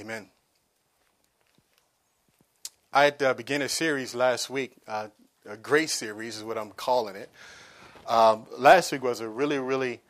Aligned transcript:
Amen. 0.00 0.30
I 2.90 3.04
had 3.04 3.22
uh, 3.22 3.34
began 3.34 3.60
a 3.60 3.68
series 3.68 4.14
last 4.14 4.48
week, 4.48 4.72
uh, 4.88 5.08
a 5.44 5.58
grace 5.58 5.92
series 5.92 6.38
is 6.38 6.42
what 6.42 6.56
I'm 6.56 6.70
calling 6.70 7.16
it. 7.16 7.28
Um, 8.06 8.46
last 8.56 8.92
week 8.92 9.02
was 9.02 9.20
a 9.20 9.28
really, 9.28 9.58
really, 9.58 10.00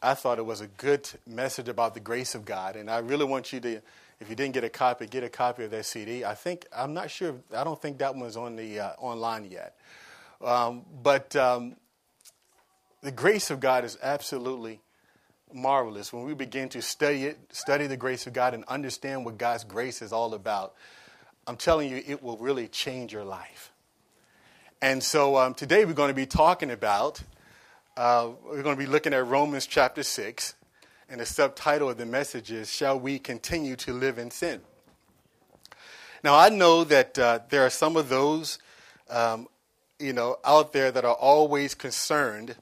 I 0.00 0.14
thought 0.14 0.38
it 0.38 0.46
was 0.46 0.60
a 0.60 0.68
good 0.68 1.10
message 1.26 1.68
about 1.68 1.94
the 1.94 1.98
grace 1.98 2.36
of 2.36 2.44
God, 2.44 2.76
and 2.76 2.88
I 2.88 2.98
really 2.98 3.24
want 3.24 3.52
you 3.52 3.58
to, 3.58 3.82
if 4.20 4.30
you 4.30 4.36
didn't 4.36 4.54
get 4.54 4.62
a 4.62 4.68
copy, 4.68 5.08
get 5.08 5.24
a 5.24 5.28
copy 5.28 5.64
of 5.64 5.72
that 5.72 5.86
CD. 5.86 6.24
I 6.24 6.36
think 6.36 6.64
I'm 6.72 6.94
not 6.94 7.10
sure. 7.10 7.34
I 7.52 7.64
don't 7.64 7.82
think 7.82 7.98
that 7.98 8.14
one's 8.14 8.36
on 8.36 8.54
the 8.54 8.78
uh, 8.78 8.90
online 8.98 9.50
yet, 9.50 9.76
um, 10.40 10.84
but 11.02 11.34
um, 11.34 11.74
the 13.02 13.10
grace 13.10 13.50
of 13.50 13.58
God 13.58 13.84
is 13.84 13.98
absolutely 14.00 14.78
marvelous 15.52 16.12
when 16.12 16.24
we 16.24 16.34
begin 16.34 16.68
to 16.70 16.82
study 16.82 17.24
it, 17.24 17.38
study 17.50 17.86
the 17.86 17.96
grace 17.96 18.26
of 18.26 18.32
God, 18.32 18.54
and 18.54 18.64
understand 18.64 19.24
what 19.24 19.38
God's 19.38 19.64
grace 19.64 20.02
is 20.02 20.12
all 20.12 20.34
about. 20.34 20.74
I'm 21.46 21.56
telling 21.56 21.90
you, 21.90 22.02
it 22.06 22.22
will 22.22 22.36
really 22.38 22.68
change 22.68 23.12
your 23.12 23.24
life. 23.24 23.70
And 24.82 25.02
so 25.02 25.36
um, 25.36 25.54
today 25.54 25.84
we're 25.84 25.94
going 25.94 26.10
to 26.10 26.14
be 26.14 26.26
talking 26.26 26.70
about, 26.70 27.22
uh, 27.96 28.30
we're 28.44 28.62
going 28.62 28.76
to 28.76 28.82
be 28.82 28.90
looking 28.90 29.14
at 29.14 29.26
Romans 29.26 29.66
chapter 29.66 30.02
6, 30.02 30.54
and 31.08 31.20
the 31.20 31.26
subtitle 31.26 31.88
of 31.88 31.98
the 31.98 32.06
message 32.06 32.50
is 32.50 32.70
Shall 32.70 32.98
We 32.98 33.18
Continue 33.18 33.76
to 33.76 33.92
Live 33.92 34.18
in 34.18 34.30
Sin? 34.30 34.60
Now, 36.24 36.36
I 36.36 36.48
know 36.48 36.82
that 36.84 37.18
uh, 37.18 37.38
there 37.48 37.64
are 37.64 37.70
some 37.70 37.96
of 37.96 38.08
those, 38.08 38.58
um, 39.08 39.46
you 39.98 40.12
know, 40.12 40.38
out 40.44 40.72
there 40.72 40.90
that 40.90 41.04
are 41.04 41.14
always 41.14 41.74
concerned 41.74 42.56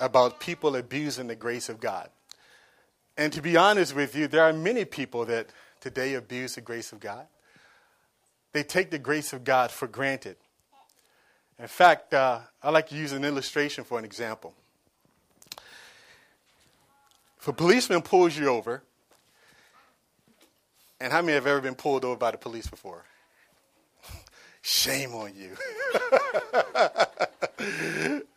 about 0.00 0.40
people 0.40 0.74
abusing 0.74 1.26
the 1.26 1.36
grace 1.36 1.68
of 1.68 1.78
God. 1.78 2.08
And 3.16 3.32
to 3.34 3.42
be 3.42 3.56
honest 3.56 3.94
with 3.94 4.16
you, 4.16 4.26
there 4.26 4.42
are 4.42 4.52
many 4.52 4.84
people 4.84 5.26
that 5.26 5.50
today 5.80 6.14
abuse 6.14 6.54
the 6.54 6.62
grace 6.62 6.90
of 6.92 7.00
God. 7.00 7.26
They 8.52 8.62
take 8.62 8.90
the 8.90 8.98
grace 8.98 9.32
of 9.32 9.44
God 9.44 9.70
for 9.70 9.86
granted. 9.86 10.36
In 11.58 11.68
fact, 11.68 12.14
uh, 12.14 12.40
I 12.62 12.70
like 12.70 12.88
to 12.88 12.96
use 12.96 13.12
an 13.12 13.24
illustration 13.24 13.84
for 13.84 13.98
an 13.98 14.04
example. 14.04 14.54
If 17.38 17.48
a 17.48 17.52
policeman 17.52 18.02
pulls 18.02 18.36
you 18.36 18.48
over, 18.48 18.82
and 21.00 21.12
how 21.12 21.20
many 21.22 21.34
have 21.34 21.46
ever 21.46 21.60
been 21.60 21.74
pulled 21.74 22.04
over 22.04 22.16
by 22.16 22.30
the 22.30 22.38
police 22.38 22.66
before? 22.66 23.04
Shame 24.62 25.14
on 25.14 25.32
you. 25.34 25.56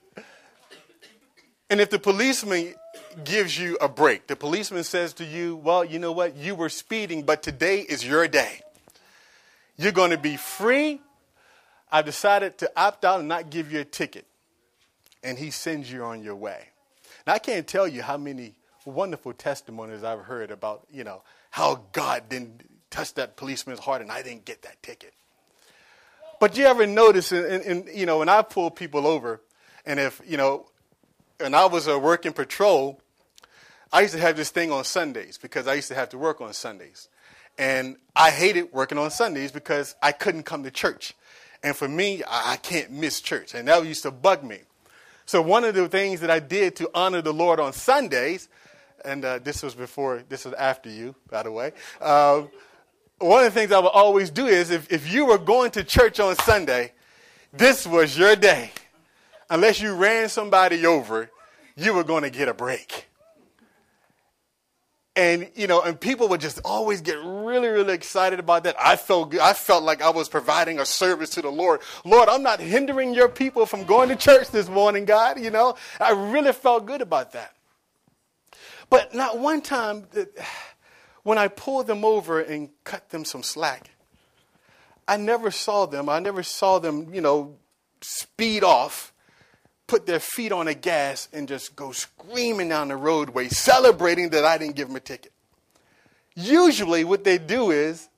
And 1.74 1.82
if 1.82 1.90
the 1.90 1.98
policeman 1.98 2.76
gives 3.24 3.58
you 3.58 3.80
a 3.82 3.90
break, 3.90 4.28
the 4.28 4.36
policeman 4.36 4.84
says 4.84 5.12
to 5.14 5.26
you, 5.26 5.56
Well, 5.56 5.84
you 5.84 5.98
know 5.98 6.12
what? 6.12 6.36
You 6.36 6.54
were 6.54 6.70
speeding, 6.70 7.24
but 7.24 7.42
today 7.42 7.80
is 7.80 8.06
your 8.06 8.28
day. 8.28 8.62
You're 9.76 9.92
going 9.92 10.12
to 10.12 10.20
be 10.20 10.38
free. 10.38 11.02
I've 11.92 12.06
decided 12.06 12.60
to 12.60 12.72
opt 12.78 13.04
out 13.04 13.22
and 13.22 13.28
not 13.28 13.50
give 13.50 13.72
you 13.72 13.80
a 13.80 13.86
ticket. 13.86 14.28
And 15.24 15.36
he 15.36 15.50
sends 15.50 15.92
you 15.92 16.04
on 16.04 16.22
your 16.22 16.36
way. 16.36 16.68
Now, 17.26 17.34
I 17.34 17.40
can't 17.40 17.66
tell 17.66 17.88
you 17.88 18.04
how 18.04 18.18
many 18.18 18.54
wonderful 18.86 19.34
testimonies 19.34 20.04
I've 20.04 20.26
heard 20.26 20.52
about, 20.52 20.86
you 20.92 21.04
know, 21.04 21.24
how 21.50 21.86
God 21.92 22.30
didn't 22.30 22.70
touch 22.92 23.16
that 23.16 23.36
policeman's 23.36 23.80
heart 23.80 24.04
and 24.04 24.12
I 24.12 24.22
didn't 24.22 24.46
get 24.46 24.62
that 24.62 24.84
ticket. 24.84 25.16
But 26.40 26.56
you 26.56 26.66
ever 26.66 26.86
notice, 26.86 27.32
in 27.32 27.90
you 27.92 28.06
know, 28.06 28.20
when 28.20 28.30
I 28.30 28.44
pull 28.44 28.70
people 28.70 29.08
over, 29.08 29.42
and 29.88 30.00
if, 30.00 30.22
you 30.24 30.38
know, 30.38 30.68
and 31.40 31.56
I 31.56 31.66
was 31.66 31.88
uh, 31.88 32.00
working 32.00 32.34
patrol, 32.34 33.00
I 33.92 34.02
used 34.02 34.14
to 34.14 34.20
have 34.20 34.36
this 34.36 34.50
thing 34.50 34.72
on 34.72 34.84
Sundays 34.84 35.38
because 35.38 35.68
I 35.68 35.76
used 35.76 35.88
to 35.90 35.96
have 35.96 36.10
to 36.10 36.18
work 36.18 36.42
on 36.42 36.54
Sundays. 36.54 37.10
And 37.58 37.98
I 38.16 38.32
hated 38.32 38.72
working 38.72 38.98
on 38.98 39.12
Sundays 39.12 39.52
because 39.52 39.96
I 40.02 40.12
couldn't 40.12 40.44
come 40.44 40.64
to 40.64 40.72
church. 40.72 41.14
And 41.62 41.76
for 41.76 41.88
me, 41.88 42.24
I, 42.24 42.54
I 42.54 42.56
can't 42.58 42.92
miss 42.92 43.22
church. 43.22 43.54
And 43.54 43.68
that 43.68 43.86
used 43.86 44.04
to 44.04 44.12
bug 44.12 44.44
me. 44.44 44.60
So 45.26 45.42
one 45.42 45.64
of 45.64 45.76
the 45.76 45.88
things 45.88 46.20
that 46.22 46.30
I 46.30 46.40
did 46.40 46.76
to 46.78 46.90
honor 46.94 47.22
the 47.22 47.34
Lord 47.34 47.60
on 47.60 47.72
Sundays, 47.72 48.50
and 49.06 49.24
uh, 49.24 49.40
this 49.40 49.64
was 49.64 49.76
before, 49.76 50.24
this 50.28 50.46
was 50.46 50.54
after 50.56 50.90
you, 50.90 51.16
by 51.30 51.44
the 51.44 51.52
way. 51.52 51.72
Uh, 52.02 52.44
one 53.20 53.46
of 53.46 53.54
the 53.54 53.60
things 53.60 53.72
I 53.72 53.80
would 53.80 53.88
always 53.88 54.30
do 54.30 54.48
is 54.48 54.72
if, 54.72 54.92
if 54.92 55.12
you 55.12 55.26
were 55.26 55.38
going 55.38 55.72
to 55.72 55.84
church 55.84 56.20
on 56.20 56.36
Sunday, 56.38 56.92
this 57.54 57.88
was 57.88 58.18
your 58.18 58.36
day 58.36 58.72
unless 59.54 59.80
you 59.80 59.94
ran 59.94 60.30
somebody 60.30 60.84
over, 60.84 61.30
you 61.76 61.94
were 61.94 62.04
going 62.04 62.24
to 62.24 62.32
get 62.32 62.48
a 62.48 62.54
break. 62.56 63.08
And 65.16 65.52
you 65.54 65.68
know, 65.68 65.80
and 65.84 66.00
people 66.00 66.28
would 66.30 66.42
just 66.42 66.60
always 66.66 67.02
get 67.02 67.18
really, 67.24 67.68
really 67.68 67.94
excited 67.94 68.40
about 68.40 68.64
that. 68.64 68.76
I 68.80 68.96
felt 68.96 69.30
good. 69.30 69.42
I 69.42 69.54
felt 69.54 69.84
like 69.84 70.02
I 70.02 70.10
was 70.10 70.28
providing 70.28 70.80
a 70.80 70.86
service 70.88 71.30
to 71.32 71.44
the 71.44 71.52
Lord. 71.52 71.82
Lord, 72.04 72.30
I'm 72.30 72.42
not 72.42 72.60
hindering 72.60 73.14
your 73.14 73.30
people 73.30 73.68
from 73.68 73.84
going 73.84 74.10
to 74.10 74.16
church 74.16 74.50
this 74.50 74.68
morning, 74.68 75.06
God. 75.06 75.40
You 75.40 75.52
know, 75.52 75.76
I 76.00 76.14
really 76.14 76.52
felt 76.52 76.88
good 76.88 77.04
about 77.04 77.34
that. 77.34 77.54
But 78.90 79.14
not 79.14 79.38
one 79.38 79.62
time 79.62 80.08
when 81.24 81.38
I 81.38 81.48
pulled 81.48 81.86
them 81.86 82.04
over 82.04 82.40
and 82.40 82.70
cut 82.84 83.12
them 83.12 83.24
some 83.24 83.44
slack, 83.44 83.92
I 85.08 85.18
never 85.18 85.52
saw 85.52 85.86
them. 85.86 86.10
I 86.10 86.18
never 86.18 86.42
saw 86.42 86.80
them, 86.80 87.14
you 87.14 87.22
know, 87.22 87.58
speed 88.02 88.64
off 88.64 89.13
put 89.88 90.06
their 90.06 90.20
feet 90.20 90.52
on 90.52 90.66
the 90.66 90.74
gas 90.74 91.28
and 91.34 91.48
just 91.48 91.76
go 91.76 91.92
screaming 91.92 92.70
down 92.70 92.88
the 92.88 92.96
roadway, 92.96 93.50
celebrating 93.50 94.30
that 94.30 94.46
I 94.46 94.58
didn't 94.58 94.76
give 94.76 94.88
them 94.88 94.96
a 94.98 95.02
ticket. 95.02 95.32
Usually, 96.36 97.04
what 97.04 97.24
they 97.24 97.38
do 97.38 97.72
is 97.72 98.10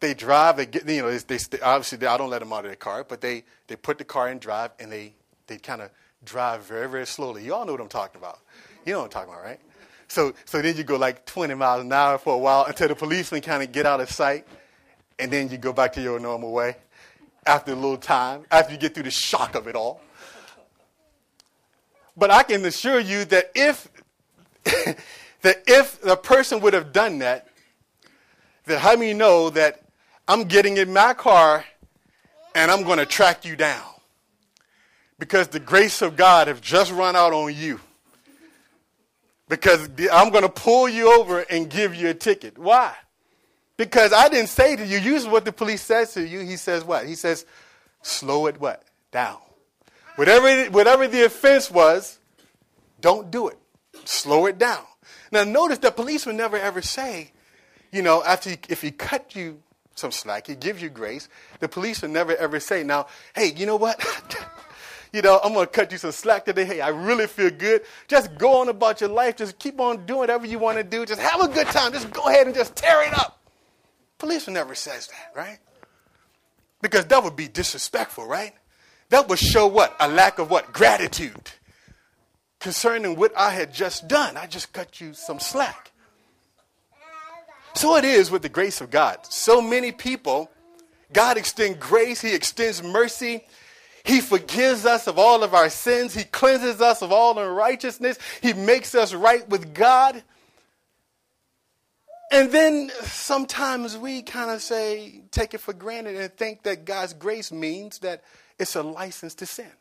they 0.00 0.14
drive. 0.14 0.56
They 0.56 0.66
get, 0.66 0.88
you 0.88 1.02
know, 1.02 1.10
they, 1.18 1.36
they 1.36 1.60
obviously 1.60 1.98
they, 1.98 2.06
I 2.06 2.16
don't 2.16 2.30
let 2.30 2.40
them 2.40 2.52
out 2.52 2.60
of 2.60 2.70
their 2.70 2.76
car, 2.76 3.04
but 3.04 3.20
they 3.20 3.44
they 3.66 3.76
put 3.76 3.98
the 3.98 4.04
car 4.04 4.28
in 4.28 4.38
drive 4.38 4.70
and 4.78 4.90
they 4.90 5.12
they 5.46 5.58
kind 5.58 5.82
of 5.82 5.90
drive 6.24 6.64
very 6.64 6.88
very 6.88 7.06
slowly. 7.06 7.44
You 7.44 7.54
all 7.54 7.66
know 7.66 7.72
what 7.72 7.80
I'm 7.80 7.88
talking 7.88 8.18
about. 8.18 8.40
You 8.86 8.94
know 8.94 9.00
what 9.00 9.04
I'm 9.06 9.10
talking 9.10 9.32
about, 9.32 9.44
right? 9.44 9.60
So 10.08 10.32
so 10.46 10.62
then 10.62 10.76
you 10.76 10.84
go 10.84 10.96
like 10.96 11.26
20 11.26 11.54
miles 11.54 11.82
an 11.82 11.92
hour 11.92 12.16
for 12.18 12.34
a 12.34 12.38
while 12.38 12.64
until 12.64 12.88
the 12.88 12.94
policeman 12.94 13.42
kind 13.42 13.62
of 13.62 13.70
get 13.70 13.84
out 13.84 14.00
of 14.00 14.10
sight, 14.10 14.46
and 15.18 15.30
then 15.30 15.50
you 15.50 15.58
go 15.58 15.72
back 15.72 15.92
to 15.94 16.02
your 16.02 16.18
normal 16.18 16.52
way. 16.52 16.76
After 17.46 17.72
a 17.72 17.74
little 17.74 17.96
time, 17.96 18.44
after 18.50 18.72
you 18.72 18.78
get 18.78 18.94
through 18.94 19.04
the 19.04 19.10
shock 19.10 19.54
of 19.54 19.66
it 19.66 19.74
all. 19.74 20.00
But 22.20 22.30
I 22.30 22.42
can 22.42 22.62
assure 22.66 23.00
you 23.00 23.24
that 23.24 23.50
if 23.54 23.88
that 25.40 25.62
if 25.66 26.02
the 26.02 26.16
person 26.16 26.60
would 26.60 26.74
have 26.74 26.92
done 26.92 27.20
that, 27.20 27.48
that 28.66 28.78
how 28.78 28.94
many 28.94 29.14
know 29.14 29.48
that 29.48 29.80
I'm 30.28 30.44
getting 30.44 30.76
in 30.76 30.92
my 30.92 31.14
car 31.14 31.64
and 32.54 32.70
I'm 32.70 32.84
going 32.84 32.98
to 32.98 33.06
track 33.06 33.46
you 33.46 33.56
down 33.56 33.82
because 35.18 35.48
the 35.48 35.60
grace 35.60 36.02
of 36.02 36.14
God 36.14 36.48
have 36.48 36.60
just 36.60 36.92
run 36.92 37.16
out 37.16 37.32
on 37.32 37.54
you. 37.54 37.80
Because 39.48 39.88
I'm 40.12 40.28
going 40.28 40.42
to 40.42 40.50
pull 40.50 40.90
you 40.90 41.10
over 41.10 41.40
and 41.40 41.70
give 41.70 41.94
you 41.94 42.10
a 42.10 42.14
ticket. 42.14 42.58
Why? 42.58 42.94
Because 43.78 44.12
I 44.12 44.28
didn't 44.28 44.50
say 44.50 44.76
to 44.76 44.86
you, 44.86 44.98
use 44.98 45.26
what 45.26 45.46
the 45.46 45.52
police 45.52 45.80
says 45.80 46.12
to 46.14 46.22
you. 46.22 46.40
He 46.40 46.58
says 46.58 46.84
what? 46.84 47.06
He 47.06 47.14
says, 47.14 47.46
slow 48.02 48.46
it 48.46 48.60
what? 48.60 48.84
Down. 49.10 49.38
Whatever, 50.20 50.70
whatever 50.70 51.08
the 51.08 51.24
offense 51.24 51.70
was, 51.70 52.18
don't 53.00 53.30
do 53.30 53.48
it. 53.48 53.56
Slow 54.04 54.44
it 54.44 54.58
down. 54.58 54.84
Now, 55.32 55.44
notice 55.44 55.78
the 55.78 55.90
police 55.90 56.26
would 56.26 56.34
never 56.34 56.58
ever 56.58 56.82
say, 56.82 57.32
you 57.90 58.02
know, 58.02 58.22
after 58.22 58.54
if 58.68 58.82
he 58.82 58.90
cut 58.90 59.34
you 59.34 59.62
some 59.94 60.12
slack, 60.12 60.46
he 60.46 60.56
gives 60.56 60.82
you 60.82 60.90
grace. 60.90 61.30
The 61.60 61.68
police 61.70 62.02
would 62.02 62.10
never 62.10 62.36
ever 62.36 62.60
say, 62.60 62.82
now, 62.82 63.06
hey, 63.34 63.54
you 63.56 63.64
know 63.64 63.76
what? 63.76 64.04
you 65.14 65.22
know, 65.22 65.40
I'm 65.42 65.54
going 65.54 65.64
to 65.64 65.72
cut 65.72 65.90
you 65.90 65.96
some 65.96 66.12
slack 66.12 66.44
today. 66.44 66.66
Hey, 66.66 66.82
I 66.82 66.88
really 66.88 67.26
feel 67.26 67.48
good. 67.48 67.80
Just 68.06 68.36
go 68.36 68.60
on 68.60 68.68
about 68.68 69.00
your 69.00 69.08
life. 69.08 69.36
Just 69.36 69.58
keep 69.58 69.80
on 69.80 70.04
doing 70.04 70.18
whatever 70.18 70.44
you 70.44 70.58
want 70.58 70.76
to 70.76 70.84
do. 70.84 71.06
Just 71.06 71.22
have 71.22 71.40
a 71.40 71.48
good 71.48 71.68
time. 71.68 71.92
Just 71.92 72.10
go 72.10 72.28
ahead 72.28 72.46
and 72.46 72.54
just 72.54 72.76
tear 72.76 73.08
it 73.08 73.18
up. 73.18 73.40
Police 74.18 74.48
never 74.48 74.74
says 74.74 75.06
that, 75.06 75.32
right? 75.34 75.60
Because 76.82 77.06
that 77.06 77.24
would 77.24 77.36
be 77.36 77.48
disrespectful, 77.48 78.26
right? 78.26 78.52
That 79.10 79.28
would 79.28 79.38
show 79.38 79.66
what? 79.66 79.94
A 80.00 80.08
lack 80.08 80.38
of 80.38 80.50
what? 80.50 80.72
Gratitude. 80.72 81.50
Concerning 82.58 83.16
what 83.16 83.32
I 83.36 83.50
had 83.50 83.74
just 83.74 84.08
done. 84.08 84.36
I 84.36 84.46
just 84.46 84.72
cut 84.72 85.00
you 85.00 85.12
some 85.14 85.40
slack. 85.40 85.92
So 87.74 87.96
it 87.96 88.04
is 88.04 88.30
with 88.30 88.42
the 88.42 88.48
grace 88.48 88.80
of 88.80 88.90
God. 88.90 89.18
So 89.28 89.60
many 89.60 89.92
people, 89.92 90.50
God 91.12 91.36
extends 91.36 91.78
grace, 91.78 92.20
He 92.20 92.34
extends 92.34 92.82
mercy. 92.82 93.44
He 94.02 94.20
forgives 94.20 94.86
us 94.86 95.06
of 95.06 95.18
all 95.18 95.42
of 95.42 95.54
our 95.54 95.68
sins. 95.68 96.14
He 96.14 96.24
cleanses 96.24 96.80
us 96.80 97.02
of 97.02 97.12
all 97.12 97.38
unrighteousness. 97.38 98.18
He 98.40 98.54
makes 98.54 98.94
us 98.94 99.12
right 99.12 99.46
with 99.48 99.74
God. 99.74 100.22
And 102.32 102.50
then 102.50 102.90
sometimes 103.02 103.98
we 103.98 104.22
kind 104.22 104.50
of 104.50 104.62
say, 104.62 105.22
take 105.30 105.52
it 105.52 105.58
for 105.58 105.74
granted 105.74 106.16
and 106.16 106.32
think 106.34 106.62
that 106.62 106.84
God's 106.84 107.12
grace 107.12 107.52
means 107.52 107.98
that 107.98 108.22
it's 108.60 108.76
a 108.76 108.82
license 108.82 109.34
to 109.36 109.46
sin. 109.46 109.72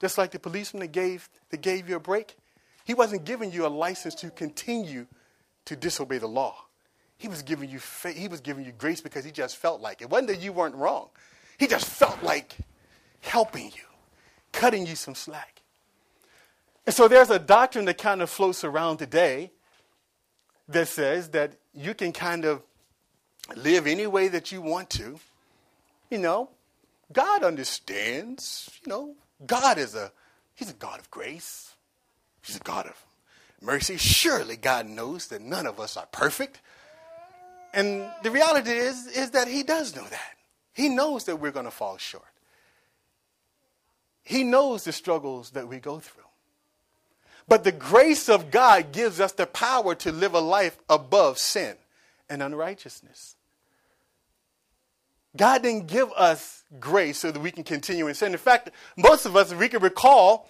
Just 0.00 0.18
like 0.18 0.30
the 0.30 0.38
policeman 0.38 0.82
that 0.82 0.92
gave, 0.92 1.28
that 1.50 1.62
gave 1.62 1.88
you 1.88 1.96
a 1.96 2.00
break, 2.00 2.36
he 2.84 2.92
wasn't 2.92 3.24
giving 3.24 3.50
you 3.50 3.66
a 3.66 3.68
license 3.68 4.14
to 4.16 4.30
continue 4.30 5.06
to 5.64 5.74
disobey 5.74 6.18
the 6.18 6.26
law. 6.26 6.54
He 7.16 7.28
was 7.28 7.42
giving 7.42 7.70
you. 7.70 7.80
He 8.14 8.28
was 8.28 8.42
giving 8.42 8.66
you 8.66 8.72
grace 8.72 9.00
because 9.00 9.24
he 9.24 9.30
just 9.30 9.56
felt 9.56 9.80
like 9.80 10.02
it 10.02 10.10
wasn't 10.10 10.28
that 10.28 10.40
you 10.40 10.52
weren't 10.52 10.74
wrong. 10.74 11.08
He 11.58 11.66
just 11.66 11.86
felt 11.86 12.22
like 12.22 12.56
helping 13.20 13.66
you, 13.66 13.84
cutting 14.52 14.86
you 14.86 14.94
some 14.94 15.14
slack. 15.14 15.62
And 16.84 16.94
so 16.94 17.08
there's 17.08 17.30
a 17.30 17.38
doctrine 17.38 17.86
that 17.86 17.96
kind 17.96 18.20
of 18.20 18.28
floats 18.28 18.64
around 18.64 18.98
today 18.98 19.52
that 20.68 20.88
says 20.88 21.30
that 21.30 21.54
you 21.72 21.94
can 21.94 22.12
kind 22.12 22.44
of 22.44 22.62
live 23.56 23.86
any 23.86 24.06
way 24.06 24.28
that 24.28 24.52
you 24.52 24.60
want 24.60 24.90
to. 24.90 25.18
You 26.10 26.18
know, 26.18 26.50
God 27.12 27.42
understands. 27.42 28.70
You 28.84 28.90
know, 28.90 29.14
God 29.46 29.78
is 29.78 29.94
a 29.94 30.12
He's 30.54 30.70
a 30.70 30.74
God 30.74 31.00
of 31.00 31.10
grace. 31.10 31.74
He's 32.42 32.56
a 32.56 32.60
God 32.60 32.86
of 32.86 33.04
mercy. 33.60 33.96
Surely 33.96 34.56
God 34.56 34.86
knows 34.86 35.28
that 35.28 35.42
none 35.42 35.66
of 35.66 35.80
us 35.80 35.96
are 35.96 36.06
perfect. 36.06 36.60
And 37.72 38.08
the 38.22 38.30
reality 38.30 38.70
is, 38.70 39.06
is 39.08 39.30
that 39.32 39.48
He 39.48 39.62
does 39.62 39.96
know 39.96 40.04
that. 40.04 40.32
He 40.72 40.88
knows 40.88 41.24
that 41.24 41.36
we're 41.36 41.50
going 41.50 41.64
to 41.64 41.70
fall 41.70 41.96
short. 41.96 42.24
He 44.22 44.42
knows 44.44 44.84
the 44.84 44.92
struggles 44.92 45.50
that 45.50 45.68
we 45.68 45.78
go 45.78 45.98
through. 45.98 46.22
But 47.46 47.64
the 47.64 47.72
grace 47.72 48.28
of 48.28 48.50
God 48.50 48.92
gives 48.92 49.20
us 49.20 49.32
the 49.32 49.46
power 49.46 49.94
to 49.96 50.12
live 50.12 50.34
a 50.34 50.40
life 50.40 50.78
above 50.88 51.38
sin 51.38 51.76
and 52.28 52.42
unrighteousness. 52.42 53.33
God 55.36 55.62
didn't 55.62 55.88
give 55.88 56.10
us 56.12 56.62
grace 56.78 57.18
so 57.18 57.30
that 57.30 57.40
we 57.40 57.50
can 57.50 57.64
continue 57.64 58.06
in 58.08 58.14
sin. 58.14 58.32
In 58.32 58.38
fact, 58.38 58.70
most 58.96 59.26
of 59.26 59.36
us, 59.36 59.52
if 59.52 59.58
we 59.58 59.68
can 59.68 59.82
recall, 59.82 60.48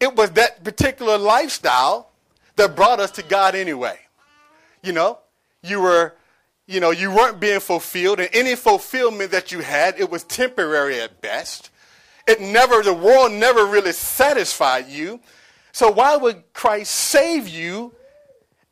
it 0.00 0.14
was 0.14 0.30
that 0.32 0.64
particular 0.64 1.16
lifestyle 1.18 2.10
that 2.56 2.76
brought 2.76 3.00
us 3.00 3.10
to 3.12 3.22
God 3.22 3.54
anyway. 3.54 3.98
You 4.82 4.92
know, 4.92 5.18
you 5.62 5.80
were, 5.80 6.14
you 6.66 6.80
know, 6.80 6.90
you 6.90 7.10
weren't 7.10 7.40
being 7.40 7.60
fulfilled, 7.60 8.20
and 8.20 8.28
any 8.32 8.54
fulfillment 8.54 9.30
that 9.30 9.52
you 9.52 9.60
had, 9.60 9.98
it 9.98 10.10
was 10.10 10.24
temporary 10.24 11.00
at 11.00 11.20
best. 11.20 11.70
It 12.26 12.40
never, 12.40 12.82
the 12.82 12.94
world 12.94 13.32
never 13.32 13.66
really 13.66 13.92
satisfied 13.92 14.88
you. 14.88 15.20
So 15.72 15.90
why 15.90 16.16
would 16.16 16.52
Christ 16.52 16.94
save 16.94 17.48
you 17.48 17.94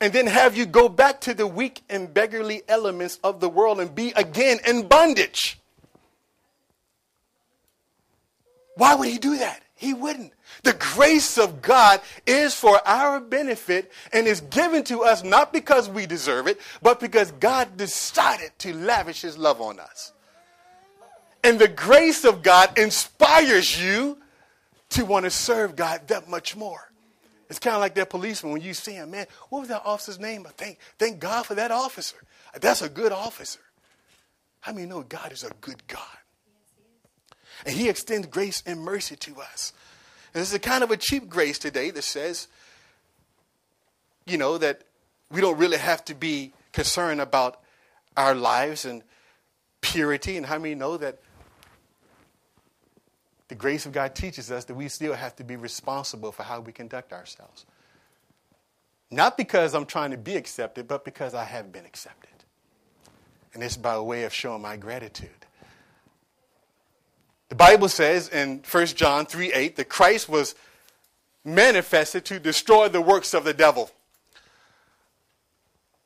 and 0.02 0.12
then 0.12 0.26
have 0.26 0.56
you 0.56 0.66
go 0.66 0.88
back 0.88 1.20
to 1.20 1.32
the 1.32 1.46
weak 1.46 1.82
and 1.88 2.12
beggarly 2.12 2.62
elements 2.66 3.20
of 3.22 3.38
the 3.38 3.48
world 3.48 3.78
and 3.78 3.94
be 3.94 4.12
again 4.16 4.58
in 4.66 4.88
bondage? 4.88 5.60
Why 8.74 8.96
would 8.96 9.06
he 9.06 9.18
do 9.18 9.38
that? 9.38 9.62
He 9.76 9.94
wouldn't. 9.94 10.32
The 10.64 10.72
grace 10.72 11.38
of 11.38 11.62
God 11.62 12.00
is 12.26 12.52
for 12.52 12.80
our 12.84 13.20
benefit 13.20 13.92
and 14.12 14.26
is 14.26 14.40
given 14.40 14.82
to 14.84 15.04
us 15.04 15.22
not 15.22 15.52
because 15.52 15.88
we 15.88 16.04
deserve 16.06 16.48
it, 16.48 16.60
but 16.82 16.98
because 16.98 17.30
God 17.30 17.76
decided 17.76 18.50
to 18.58 18.74
lavish 18.74 19.22
his 19.22 19.38
love 19.38 19.60
on 19.60 19.78
us. 19.78 20.12
And 21.44 21.60
the 21.60 21.68
grace 21.68 22.24
of 22.24 22.42
God 22.42 22.76
inspires 22.76 23.80
you 23.80 24.18
to 24.88 25.04
want 25.04 25.26
to 25.26 25.30
serve 25.30 25.76
God 25.76 26.08
that 26.08 26.28
much 26.28 26.56
more. 26.56 26.91
It's 27.52 27.58
kind 27.58 27.76
of 27.76 27.82
like 27.82 27.96
that 27.96 28.08
policeman 28.08 28.50
when 28.50 28.62
you 28.62 28.72
see 28.72 28.92
him, 28.92 29.10
man, 29.10 29.26
what 29.50 29.58
was 29.60 29.68
that 29.68 29.82
officer's 29.84 30.18
name? 30.18 30.46
I 30.48 30.52
thank, 30.56 30.78
thank 30.98 31.18
God 31.18 31.44
for 31.44 31.54
that 31.56 31.70
officer. 31.70 32.16
That's 32.58 32.80
a 32.80 32.88
good 32.88 33.12
officer. 33.12 33.60
How 34.60 34.72
many 34.72 34.86
know 34.86 35.02
God 35.02 35.32
is 35.32 35.44
a 35.44 35.50
good 35.60 35.86
God? 35.86 36.00
And 37.66 37.76
he 37.76 37.90
extends 37.90 38.26
grace 38.28 38.62
and 38.64 38.80
mercy 38.80 39.16
to 39.16 39.42
us. 39.42 39.74
And 40.32 40.40
this 40.40 40.48
is 40.48 40.54
a 40.54 40.58
kind 40.58 40.82
of 40.82 40.90
a 40.90 40.96
cheap 40.96 41.28
grace 41.28 41.58
today 41.58 41.90
that 41.90 42.04
says, 42.04 42.48
you 44.24 44.38
know, 44.38 44.56
that 44.56 44.84
we 45.30 45.42
don't 45.42 45.58
really 45.58 45.76
have 45.76 46.02
to 46.06 46.14
be 46.14 46.54
concerned 46.72 47.20
about 47.20 47.60
our 48.16 48.34
lives 48.34 48.86
and 48.86 49.02
purity. 49.82 50.38
And 50.38 50.46
how 50.46 50.56
many 50.56 50.74
know 50.74 50.96
that 50.96 51.18
the 53.52 53.56
grace 53.56 53.84
of 53.84 53.92
God 53.92 54.14
teaches 54.14 54.50
us 54.50 54.64
that 54.64 54.74
we 54.74 54.88
still 54.88 55.12
have 55.12 55.36
to 55.36 55.44
be 55.44 55.56
responsible 55.56 56.32
for 56.32 56.42
how 56.42 56.60
we 56.60 56.72
conduct 56.72 57.12
ourselves. 57.12 57.66
Not 59.10 59.36
because 59.36 59.74
I'm 59.74 59.84
trying 59.84 60.12
to 60.12 60.16
be 60.16 60.36
accepted, 60.36 60.88
but 60.88 61.04
because 61.04 61.34
I 61.34 61.44
have 61.44 61.70
been 61.70 61.84
accepted. 61.84 62.30
And 63.52 63.62
it's 63.62 63.76
by 63.76 63.98
way 63.98 64.24
of 64.24 64.32
showing 64.32 64.62
my 64.62 64.78
gratitude. 64.78 65.28
The 67.50 67.54
Bible 67.54 67.90
says 67.90 68.30
in 68.30 68.62
1 68.70 68.86
John 68.86 69.26
3 69.26 69.52
8 69.52 69.76
that 69.76 69.90
Christ 69.90 70.30
was 70.30 70.54
manifested 71.44 72.24
to 72.24 72.40
destroy 72.40 72.88
the 72.88 73.02
works 73.02 73.34
of 73.34 73.44
the 73.44 73.52
devil. 73.52 73.90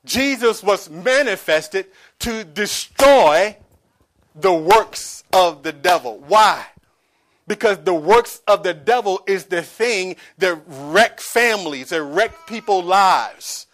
Jesus 0.05 0.65
was 0.65 0.91
manifested 0.91 1.87
to 2.19 2.43
destroy 2.43 3.57
the 4.35 4.53
works 4.53 5.23
of 5.33 5.63
the 5.63 5.73
devil. 5.73 6.19
Why? 6.27 6.67
Because 7.47 7.79
the 7.79 7.95
works 7.95 8.41
of 8.49 8.63
the 8.63 8.75
devil 8.75 9.23
is 9.27 9.45
the 9.45 9.63
thing 9.63 10.17
that 10.39 10.61
wreck 10.67 11.21
families, 11.21 11.91
that 11.91 12.03
wreck 12.03 12.47
people's 12.47 12.85
lives. 12.85 13.67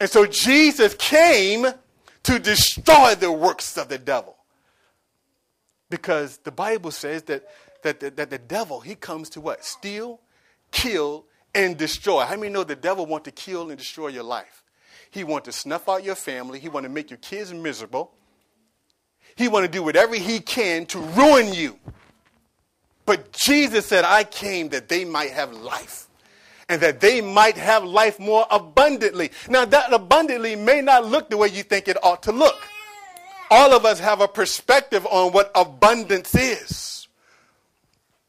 And 0.00 0.10
so 0.10 0.26
Jesus 0.26 0.94
came 0.98 1.66
to 2.24 2.38
destroy 2.38 3.14
the 3.14 3.32
works 3.32 3.78
of 3.78 3.88
the 3.88 3.98
devil. 3.98 4.36
Because 5.88 6.38
the 6.38 6.50
Bible 6.50 6.90
says 6.90 7.22
that, 7.24 7.46
that, 7.82 8.00
that, 8.00 8.16
that 8.16 8.30
the 8.30 8.38
devil, 8.38 8.80
he 8.80 8.94
comes 8.94 9.30
to 9.30 9.40
what? 9.40 9.64
Steal, 9.64 10.20
kill, 10.72 11.24
and 11.54 11.76
destroy. 11.76 12.24
How 12.24 12.36
many 12.36 12.52
know 12.52 12.64
the 12.64 12.76
devil 12.76 13.06
want 13.06 13.24
to 13.24 13.30
kill 13.30 13.70
and 13.70 13.78
destroy 13.78 14.08
your 14.08 14.24
life? 14.24 14.64
He 15.10 15.22
want 15.22 15.44
to 15.44 15.52
snuff 15.52 15.88
out 15.88 16.02
your 16.02 16.16
family. 16.16 16.58
He 16.58 16.68
want 16.68 16.84
to 16.84 16.90
make 16.90 17.10
your 17.10 17.18
kids 17.18 17.54
miserable. 17.54 18.10
He 19.36 19.48
want 19.48 19.64
to 19.64 19.70
do 19.70 19.82
whatever 19.82 20.14
he 20.14 20.40
can 20.40 20.86
to 20.86 20.98
ruin 20.98 21.52
you. 21.52 21.78
But 23.06 23.32
Jesus 23.32 23.86
said, 23.86 24.04
I 24.04 24.24
came 24.24 24.70
that 24.70 24.88
they 24.88 25.04
might 25.04 25.30
have 25.30 25.52
life 25.52 26.08
and 26.68 26.80
that 26.80 27.00
they 27.00 27.20
might 27.20 27.56
have 27.56 27.84
life 27.84 28.18
more 28.18 28.46
abundantly. 28.50 29.30
Now, 29.48 29.64
that 29.66 29.92
abundantly 29.92 30.56
may 30.56 30.80
not 30.80 31.04
look 31.04 31.28
the 31.28 31.36
way 31.36 31.48
you 31.48 31.62
think 31.62 31.88
it 31.88 32.02
ought 32.02 32.22
to 32.22 32.32
look. 32.32 32.56
All 33.50 33.74
of 33.74 33.84
us 33.84 34.00
have 34.00 34.20
a 34.20 34.28
perspective 34.28 35.06
on 35.06 35.32
what 35.32 35.50
abundance 35.54 36.34
is. 36.34 37.08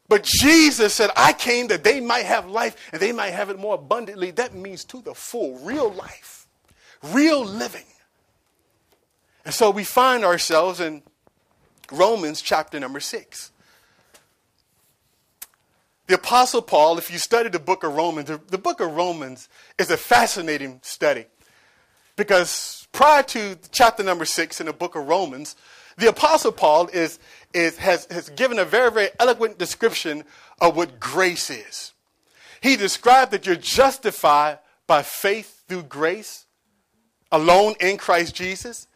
But 0.08 0.22
Jesus 0.22 0.94
said, 0.94 1.10
I 1.16 1.32
came 1.32 1.68
that 1.68 1.82
they 1.82 2.00
might 2.00 2.26
have 2.26 2.46
life 2.46 2.76
and 2.92 3.00
they 3.00 3.12
might 3.12 3.30
have 3.30 3.50
it 3.50 3.58
more 3.58 3.74
abundantly. 3.74 4.30
That 4.32 4.54
means 4.54 4.84
to 4.86 5.00
the 5.00 5.14
full, 5.14 5.58
real 5.60 5.90
life, 5.90 6.46
real 7.02 7.44
living. 7.44 7.86
And 9.46 9.54
so 9.54 9.70
we 9.70 9.84
find 9.84 10.24
ourselves 10.24 10.80
in 10.80 11.02
Romans 11.92 12.42
chapter 12.42 12.80
number 12.80 12.98
six. 12.98 13.52
The 16.08 16.16
Apostle 16.16 16.62
Paul, 16.62 16.98
if 16.98 17.12
you 17.12 17.18
study 17.18 17.48
the 17.48 17.60
book 17.60 17.84
of 17.84 17.94
Romans, 17.94 18.26
the, 18.26 18.58
book 18.58 18.80
of 18.80 18.96
Romans 18.96 19.48
is 19.78 19.88
a 19.92 19.96
fascinating 19.96 20.80
study 20.82 21.26
because 22.16 22.88
prior 22.90 23.22
to 23.22 23.56
chapter 23.70 24.02
number 24.02 24.24
six 24.24 24.58
in 24.58 24.66
the 24.66 24.72
book 24.72 24.96
of 24.96 25.06
Romans, 25.06 25.54
the 25.96 26.08
Apostle 26.08 26.50
Paul 26.50 26.88
is, 26.88 27.20
is, 27.54 27.78
has, 27.78 28.08
has 28.10 28.28
given 28.30 28.58
a 28.58 28.64
very, 28.64 28.90
very 28.90 29.08
eloquent 29.20 29.58
description 29.58 30.24
of 30.60 30.76
what 30.76 30.98
grace 30.98 31.50
is. 31.50 31.92
He 32.60 32.74
described 32.74 33.30
that 33.30 33.46
you're 33.46 33.54
justified 33.54 34.58
by 34.88 35.02
faith 35.02 35.62
through 35.68 35.84
grace 35.84 36.46
alone 37.30 37.76
in 37.78 37.96
Christ 37.96 38.34
Jesus. 38.34 38.88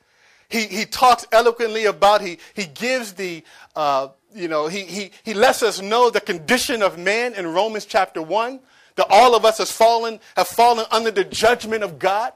He, 0.50 0.66
he 0.66 0.84
talks 0.84 1.26
eloquently 1.32 1.84
about, 1.86 2.20
he, 2.20 2.38
he 2.54 2.66
gives 2.66 3.12
the, 3.12 3.44
uh, 3.76 4.08
you 4.34 4.48
know, 4.48 4.66
he, 4.66 4.82
he, 4.82 5.10
he 5.22 5.32
lets 5.32 5.62
us 5.62 5.80
know 5.80 6.10
the 6.10 6.20
condition 6.20 6.82
of 6.82 6.98
man 6.98 7.34
in 7.34 7.46
Romans 7.46 7.86
chapter 7.86 8.20
1, 8.20 8.60
that 8.96 9.06
all 9.08 9.34
of 9.34 9.44
us 9.44 9.58
has 9.58 9.70
fallen, 9.70 10.18
have 10.36 10.48
fallen 10.48 10.84
under 10.90 11.12
the 11.12 11.24
judgment 11.24 11.84
of 11.84 11.98
God, 11.98 12.32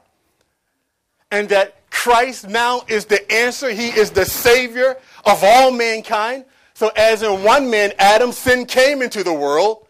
and 1.29 1.49
that 1.49 1.89
Christ 1.89 2.47
now 2.47 2.83
is 2.87 3.05
the 3.05 3.31
answer. 3.31 3.69
He 3.69 3.89
is 3.89 4.11
the 4.11 4.25
Savior 4.25 4.97
of 5.25 5.43
all 5.43 5.71
mankind. 5.71 6.45
So 6.73 6.91
as 6.95 7.21
in 7.21 7.43
one 7.43 7.69
man, 7.69 7.93
Adam, 7.99 8.31
sin 8.31 8.65
came 8.65 9.01
into 9.01 9.23
the 9.23 9.33
world, 9.33 9.87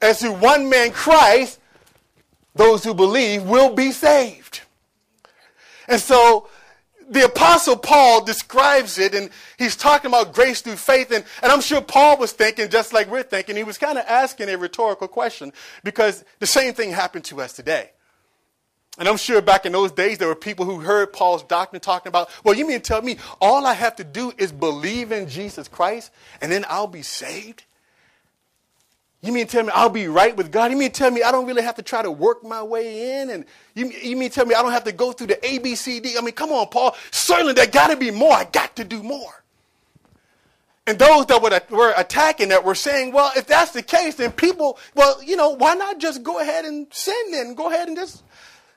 as 0.00 0.20
through 0.20 0.34
one 0.34 0.68
man, 0.68 0.90
Christ, 0.90 1.60
those 2.54 2.82
who 2.82 2.94
believe 2.94 3.44
will 3.44 3.74
be 3.74 3.92
saved. 3.92 4.60
And 5.88 6.00
so 6.00 6.48
the 7.08 7.24
Apostle 7.24 7.76
Paul 7.76 8.24
describes 8.24 8.98
it, 8.98 9.14
and 9.14 9.30
he's 9.58 9.76
talking 9.76 10.10
about 10.10 10.32
grace 10.32 10.60
through 10.60 10.76
faith. 10.76 11.10
And, 11.10 11.24
and 11.42 11.52
I'm 11.52 11.60
sure 11.60 11.80
Paul 11.80 12.18
was 12.18 12.32
thinking, 12.32 12.68
just 12.68 12.92
like 12.92 13.10
we're 13.10 13.22
thinking, 13.22 13.56
he 13.56 13.64
was 13.64 13.78
kind 13.78 13.98
of 13.98 14.04
asking 14.06 14.48
a 14.48 14.56
rhetorical 14.56 15.08
question 15.08 15.52
because 15.84 16.24
the 16.38 16.46
same 16.46 16.74
thing 16.74 16.90
happened 16.90 17.24
to 17.26 17.40
us 17.40 17.52
today. 17.52 17.90
And 18.98 19.08
I'm 19.08 19.16
sure 19.16 19.40
back 19.40 19.64
in 19.64 19.72
those 19.72 19.90
days, 19.92 20.18
there 20.18 20.28
were 20.28 20.34
people 20.34 20.66
who 20.66 20.80
heard 20.80 21.12
Paul's 21.12 21.42
doctrine 21.42 21.80
talking 21.80 22.08
about, 22.08 22.28
well, 22.44 22.54
you 22.54 22.66
mean 22.66 22.82
tell 22.82 23.00
me 23.00 23.16
all 23.40 23.66
I 23.66 23.72
have 23.72 23.96
to 23.96 24.04
do 24.04 24.32
is 24.36 24.52
believe 24.52 25.12
in 25.12 25.28
Jesus 25.28 25.66
Christ 25.66 26.12
and 26.42 26.52
then 26.52 26.66
I'll 26.68 26.86
be 26.86 27.02
saved? 27.02 27.64
You 29.22 29.32
mean 29.32 29.46
tell 29.46 29.62
me 29.62 29.70
I'll 29.72 29.88
be 29.88 30.08
right 30.08 30.36
with 30.36 30.50
God? 30.50 30.72
You 30.72 30.76
mean 30.76 30.90
tell 30.90 31.10
me 31.10 31.22
I 31.22 31.30
don't 31.30 31.46
really 31.46 31.62
have 31.62 31.76
to 31.76 31.82
try 31.82 32.02
to 32.02 32.10
work 32.10 32.42
my 32.42 32.60
way 32.62 33.20
in? 33.20 33.30
And 33.30 33.44
you, 33.74 33.86
you 33.88 34.16
mean 34.16 34.30
tell 34.30 34.44
me 34.44 34.54
I 34.54 34.62
don't 34.62 34.72
have 34.72 34.84
to 34.84 34.92
go 34.92 35.12
through 35.12 35.28
the 35.28 35.36
ABCD? 35.36 36.18
I 36.18 36.20
mean, 36.20 36.34
come 36.34 36.50
on, 36.50 36.66
Paul. 36.68 36.96
Certainly 37.12 37.52
there 37.52 37.68
got 37.68 37.88
to 37.88 37.96
be 37.96 38.10
more. 38.10 38.32
I 38.32 38.44
got 38.44 38.74
to 38.76 38.84
do 38.84 39.00
more. 39.00 39.42
And 40.88 40.98
those 40.98 41.26
that 41.26 41.70
were 41.70 41.94
attacking 41.96 42.48
that 42.48 42.64
were 42.64 42.74
saying, 42.74 43.12
well, 43.12 43.30
if 43.36 43.46
that's 43.46 43.70
the 43.70 43.82
case, 43.82 44.16
then 44.16 44.32
people, 44.32 44.80
well, 44.96 45.22
you 45.22 45.36
know, 45.36 45.50
why 45.50 45.74
not 45.74 45.98
just 45.98 46.24
go 46.24 46.40
ahead 46.40 46.64
and 46.64 46.88
sin 46.90 47.30
then? 47.30 47.54
Go 47.54 47.70
ahead 47.70 47.86
and 47.86 47.96
just, 47.96 48.24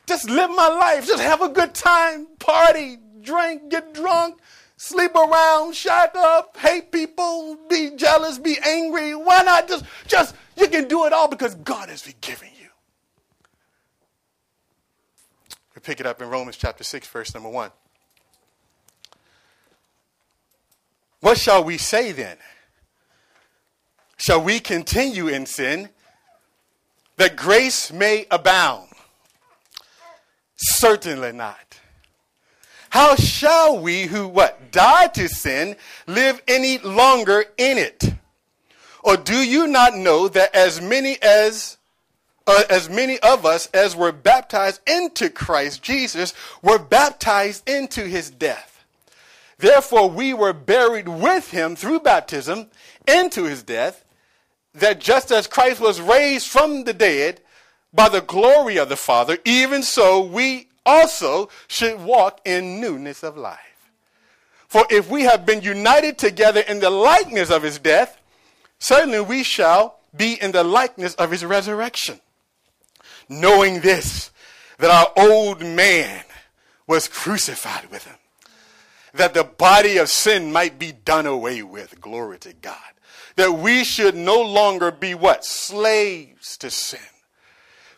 just 0.06 0.30
live 0.30 0.52
my 0.52 0.68
life. 0.68 1.08
Just 1.08 1.24
have 1.24 1.42
a 1.42 1.50
good 1.50 1.74
time, 1.74 2.28
party, 2.38 3.00
drink, 3.22 3.70
get 3.70 3.96
drunk, 3.96 4.38
sleep 4.78 5.16
around, 5.16 5.76
shack 5.76 6.16
up, 6.16 6.58
hate 6.58 6.92
people, 6.92 7.58
be 7.70 7.92
jealous, 7.96 8.38
be 8.38 8.58
angry. 8.66 9.16
Why 9.16 9.42
not 9.44 9.68
just, 9.68 9.86
just, 10.08 10.36
you 10.58 10.68
can 10.68 10.88
do 10.88 11.06
it 11.06 11.14
all 11.14 11.28
because 11.28 11.56
God 11.56 11.90
has 11.90 12.02
forgiven 12.02 12.50
you. 12.60 12.70
We 15.74 15.82
pick 15.82 16.00
it 16.00 16.06
up 16.06 16.22
in 16.22 16.30
Romans 16.30 16.58
chapter 16.58 16.84
6, 16.84 17.08
verse 17.08 17.34
number 17.34 17.50
1. 17.50 17.72
What 21.22 21.38
shall 21.38 21.64
we 21.64 21.78
say 21.78 22.12
then? 22.12 22.38
Shall 24.18 24.42
we 24.42 24.60
continue 24.60 25.28
in 25.28 25.46
sin 25.46 25.90
that 27.18 27.36
grace 27.36 27.92
may 27.92 28.28
abound? 28.32 28.90
Certainly 30.56 31.34
not. 31.34 31.65
How 32.96 33.18
shall 33.18 33.78
we 33.78 34.04
who 34.04 34.26
what 34.26 34.72
died 34.72 35.16
to 35.16 35.28
sin 35.28 35.76
live 36.08 36.42
any 36.48 36.78
longer 36.78 37.44
in 37.58 37.78
it? 37.78 38.14
Or 39.04 39.18
do 39.18 39.36
you 39.36 39.68
not 39.68 39.98
know 39.98 40.30
that 40.30 40.56
as 40.56 40.80
many 40.80 41.22
as 41.22 41.76
uh, 42.48 42.64
as 42.70 42.90
many 42.90 43.20
of 43.20 43.46
us 43.46 43.68
as 43.74 43.98
were 43.98 44.14
baptized 44.14 44.80
into 44.88 45.30
Christ 45.30 45.84
Jesus 45.84 46.34
were 46.62 46.80
baptized 46.80 47.68
into 47.68 48.06
his 48.06 48.30
death? 48.30 48.86
Therefore 49.58 50.10
we 50.10 50.34
were 50.34 50.54
buried 50.54 51.10
with 51.10 51.52
him 51.52 51.76
through 51.76 52.00
baptism 52.00 52.68
into 53.06 53.44
his 53.44 53.62
death, 53.62 54.06
that 54.74 55.02
just 55.02 55.34
as 55.34 55.48
Christ 55.48 55.82
was 55.82 56.00
raised 56.00 56.48
from 56.48 56.86
the 56.86 56.94
dead 56.94 57.42
by 57.94 58.08
the 58.08 58.22
glory 58.22 58.78
of 58.78 58.88
the 58.88 58.96
Father, 58.96 59.38
even 59.44 59.84
so 59.84 60.22
we 60.22 60.70
also 60.86 61.50
should 61.68 62.04
walk 62.04 62.42
in 62.46 62.80
newness 62.80 63.24
of 63.24 63.38
life. 63.38 63.60
For 64.68 64.86
if 64.90 65.10
we 65.10 65.24
have 65.24 65.46
been 65.46 65.62
united 65.62 66.18
together 66.18 66.62
in 66.62 66.80
the 66.80 66.90
likeness 66.90 67.50
of 67.50 67.64
his 67.64 67.80
death, 67.80 68.20
certainly 68.80 69.22
we 69.22 69.44
shall 69.44 70.00
be 70.16 70.42
in 70.42 70.52
the 70.52 70.64
likeness 70.64 71.16
of 71.16 71.32
his 71.32 71.46
resurrection. 71.46 72.20
Knowing 73.30 73.82
this, 73.82 74.32
that 74.80 74.92
our 74.92 75.26
old 75.26 75.62
man 75.62 76.24
was 76.88 77.08
crucified 77.08 77.90
with 77.90 78.06
him, 78.06 78.18
that 79.14 79.34
the 79.34 79.44
body 79.44 79.98
of 79.98 80.10
sin 80.10 80.52
might 80.52 80.78
be 80.78 80.92
done 80.92 81.26
away 81.26 81.64
with. 81.64 82.00
Glory 82.02 82.38
to 82.40 82.54
God. 82.54 82.78
That 83.38 83.54
we 83.54 83.84
should 83.84 84.16
no 84.16 84.42
longer 84.42 84.92
be 84.92 85.14
what? 85.14 85.46
Slaves 85.46 86.58
to 86.58 86.70
sin 86.70 87.00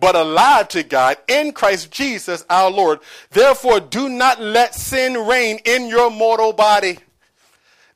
but 0.00 0.16
alive 0.16 0.68
to 0.68 0.82
God 0.82 1.18
in 1.28 1.52
Christ 1.52 1.90
Jesus 1.90 2.44
our 2.48 2.70
Lord. 2.70 3.00
Therefore, 3.30 3.80
do 3.80 4.08
not 4.08 4.40
let 4.40 4.74
sin 4.74 5.14
reign 5.26 5.60
in 5.64 5.86
your 5.88 6.10
mortal 6.10 6.52
body, 6.52 6.98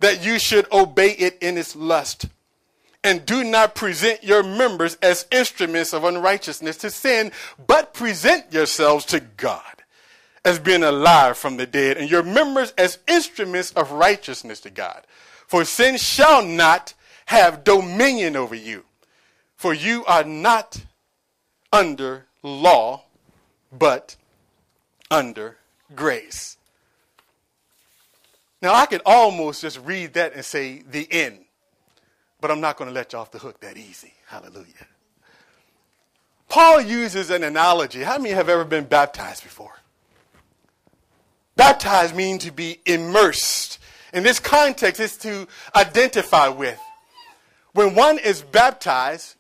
that 0.01 0.25
you 0.25 0.39
should 0.39 0.71
obey 0.71 1.13
it 1.13 1.39
in 1.41 1.57
its 1.57 1.75
lust. 1.75 2.27
And 3.03 3.27
do 3.27 3.45
not 3.45 3.75
present 3.75 4.23
your 4.23 4.43
members 4.43 4.97
as 5.03 5.27
instruments 5.31 5.93
of 5.93 6.05
unrighteousness 6.05 6.77
to 6.79 6.91
sin, 6.91 7.33
but 7.67 7.93
present 7.95 8.53
yourselves 8.53 9.05
to 9.07 9.21
God 9.21 9.63
as 10.45 10.59
being 10.59 10.83
alive 10.83 11.39
from 11.39 11.57
the 11.57 11.67
dead, 11.67 11.97
and 11.97 12.11
your 12.11 12.23
members 12.23 12.73
as 12.77 12.99
instruments 13.09 13.73
of 13.73 13.93
righteousness 13.93 14.61
to 14.61 14.71
God. 14.71 15.03
For 15.47 15.65
sin 15.65 15.97
shall 15.97 16.45
not 16.45 16.93
have 17.27 17.65
dominion 17.65 18.37
over 18.37 18.55
you, 18.55 18.85
for 19.57 19.73
you 19.73 20.05
are 20.05 20.25
not 20.25 20.83
under 21.75 22.27
law, 22.43 23.03
but 23.77 24.17
under 25.11 25.57
grace. 25.95 26.57
Now, 28.63 28.73
I 28.73 28.87
could 28.87 29.03
almost 29.05 29.61
just 29.61 29.79
read 29.81 30.15
that 30.15 30.35
and 30.35 30.45
say 30.45 30.83
the 30.89 31.07
end, 31.11 31.45
but 32.41 32.51
I'm 32.51 32.61
not 32.61 32.77
going 32.77 32.89
to 32.89 32.95
let 32.95 33.13
you 33.13 33.19
off 33.19 33.31
the 33.31 33.39
hook 33.39 33.61
that 33.61 33.77
easy. 33.77 34.15
Hallelujah. 34.27 34.87
Paul 36.49 36.81
uses 36.81 37.31
an 37.31 37.43
analogy. 37.43 38.03
How 38.03 38.17
many 38.19 38.31
have 38.31 38.49
ever 38.49 38.65
been 38.65 38.85
baptized 38.85 39.43
before? 39.43 39.75
Baptized 41.57 42.15
means 42.15 42.45
to 42.45 42.53
be 42.53 42.81
immersed. 42.87 43.79
In 44.13 44.23
this 44.23 44.39
context, 44.39 45.01
it's 45.01 45.17
to 45.19 45.49
identify 45.75 46.49
with. 46.49 46.81
When 47.73 47.97
one 47.97 48.19
is 48.19 48.43
baptized, 48.43 49.35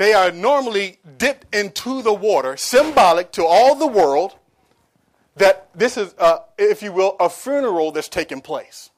they 0.00 0.14
are 0.14 0.32
normally 0.32 0.96
dipped 1.18 1.54
into 1.54 2.00
the 2.00 2.14
water, 2.14 2.56
symbolic 2.56 3.30
to 3.32 3.44
all 3.44 3.74
the 3.74 3.86
world 3.86 4.34
that 5.36 5.68
this 5.74 5.98
is, 5.98 6.14
uh, 6.18 6.38
if 6.56 6.82
you 6.82 6.90
will, 6.90 7.16
a 7.20 7.28
funeral 7.28 7.92
that's 7.92 8.08
taking 8.08 8.40
place. 8.40 8.88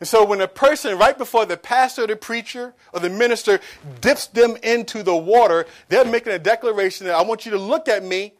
And 0.00 0.08
so 0.08 0.24
when 0.24 0.40
a 0.40 0.48
person, 0.48 0.98
right 0.98 1.16
before 1.16 1.46
the 1.46 1.56
pastor, 1.56 2.08
the 2.08 2.16
preacher, 2.16 2.74
or 2.92 2.98
the 2.98 3.08
minister 3.08 3.60
dips 4.00 4.26
them 4.26 4.56
into 4.64 5.04
the 5.04 5.14
water, 5.14 5.64
they're 5.88 6.04
making 6.04 6.32
a 6.32 6.40
declaration 6.40 7.06
that 7.06 7.14
I 7.14 7.22
want 7.22 7.46
you 7.46 7.52
to 7.52 7.58
look 7.58 7.86
at 7.86 8.02
me 8.02 8.32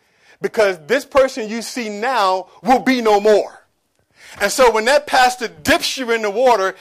because 0.43 0.77
this 0.89 1.05
person 1.05 1.49
you 1.49 1.63
see 1.63 1.89
now 1.89 2.49
will 2.65 2.81
be 2.81 3.01
no 3.01 3.21
more. 3.21 3.65
And 4.41 4.51
so 4.51 4.73
when 4.73 4.87
that 4.87 5.07
pastor 5.07 5.47
dips 5.47 5.97
you 5.97 6.11
in 6.11 6.23
the 6.23 6.31
water, 6.33 6.75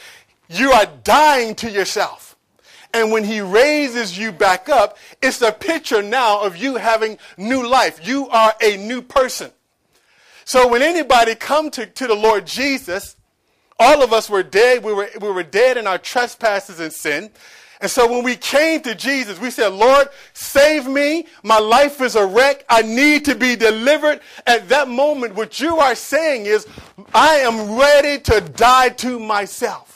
you 0.47 0.71
are 0.71 0.87
dying 1.03 1.53
to 1.57 1.69
yourself. 1.69 2.28
And 2.93 3.11
when 3.11 3.23
he 3.23 3.41
raises 3.41 4.17
you 4.17 4.31
back 4.31 4.67
up, 4.67 4.97
it's 5.21 5.41
a 5.41 5.51
picture 5.51 6.01
now 6.01 6.41
of 6.41 6.57
you 6.57 6.77
having 6.77 7.17
new 7.37 7.67
life. 7.67 8.05
You 8.05 8.27
are 8.29 8.53
a 8.61 8.77
new 8.77 9.01
person. 9.01 9.51
So 10.45 10.67
when 10.67 10.81
anybody 10.81 11.35
come 11.35 11.69
to, 11.71 11.85
to 11.85 12.07
the 12.07 12.15
Lord 12.15 12.47
Jesus, 12.47 13.15
all 13.79 14.01
of 14.03 14.11
us 14.11 14.29
were 14.29 14.43
dead. 14.43 14.83
We 14.83 14.93
were, 14.93 15.09
we 15.21 15.29
were 15.29 15.43
dead 15.43 15.77
in 15.77 15.85
our 15.85 15.99
trespasses 15.99 16.79
and 16.79 16.91
sin. 16.91 17.29
And 17.81 17.89
so 17.89 18.11
when 18.11 18.23
we 18.23 18.35
came 18.35 18.81
to 18.81 18.93
Jesus, 18.93 19.39
we 19.39 19.51
said, 19.51 19.69
Lord, 19.69 20.09
save 20.33 20.85
me. 20.85 21.27
My 21.43 21.59
life 21.59 22.01
is 22.01 22.15
a 22.15 22.25
wreck. 22.25 22.65
I 22.67 22.81
need 22.81 23.23
to 23.25 23.35
be 23.35 23.55
delivered. 23.55 24.19
At 24.45 24.67
that 24.67 24.89
moment, 24.89 25.35
what 25.35 25.61
you 25.61 25.77
are 25.77 25.95
saying 25.95 26.45
is, 26.45 26.67
I 27.13 27.35
am 27.35 27.77
ready 27.77 28.19
to 28.23 28.41
die 28.41 28.89
to 28.89 29.17
myself. 29.17 29.88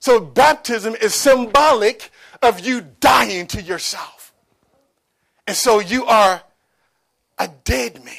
So 0.00 0.18
baptism 0.18 0.96
is 1.00 1.14
symbolic 1.14 2.10
of 2.42 2.60
you 2.60 2.80
dying 3.00 3.46
to 3.48 3.62
yourself. 3.62 4.32
And 5.46 5.56
so 5.56 5.78
you 5.78 6.06
are 6.06 6.42
a 7.38 7.48
dead 7.64 8.04
man, 8.04 8.14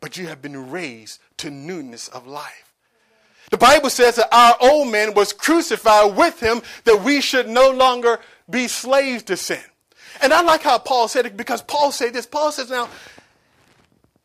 but 0.00 0.16
you 0.16 0.26
have 0.28 0.40
been 0.40 0.70
raised 0.70 1.20
to 1.38 1.50
newness 1.50 2.08
of 2.08 2.26
life. 2.26 2.74
The 3.50 3.58
Bible 3.58 3.90
says 3.90 4.16
that 4.16 4.28
our 4.32 4.56
old 4.60 4.90
man 4.90 5.14
was 5.14 5.32
crucified 5.32 6.16
with 6.16 6.40
him 6.40 6.62
that 6.84 7.02
we 7.02 7.20
should 7.20 7.48
no 7.48 7.70
longer 7.70 8.20
be 8.48 8.68
slaves 8.68 9.24
to 9.24 9.36
sin. 9.36 9.60
And 10.22 10.32
I 10.32 10.42
like 10.42 10.62
how 10.62 10.78
Paul 10.78 11.08
said 11.08 11.26
it 11.26 11.36
because 11.36 11.62
Paul 11.62 11.92
said 11.92 12.12
this. 12.12 12.26
Paul 12.26 12.52
says, 12.52 12.70
now, 12.70 12.88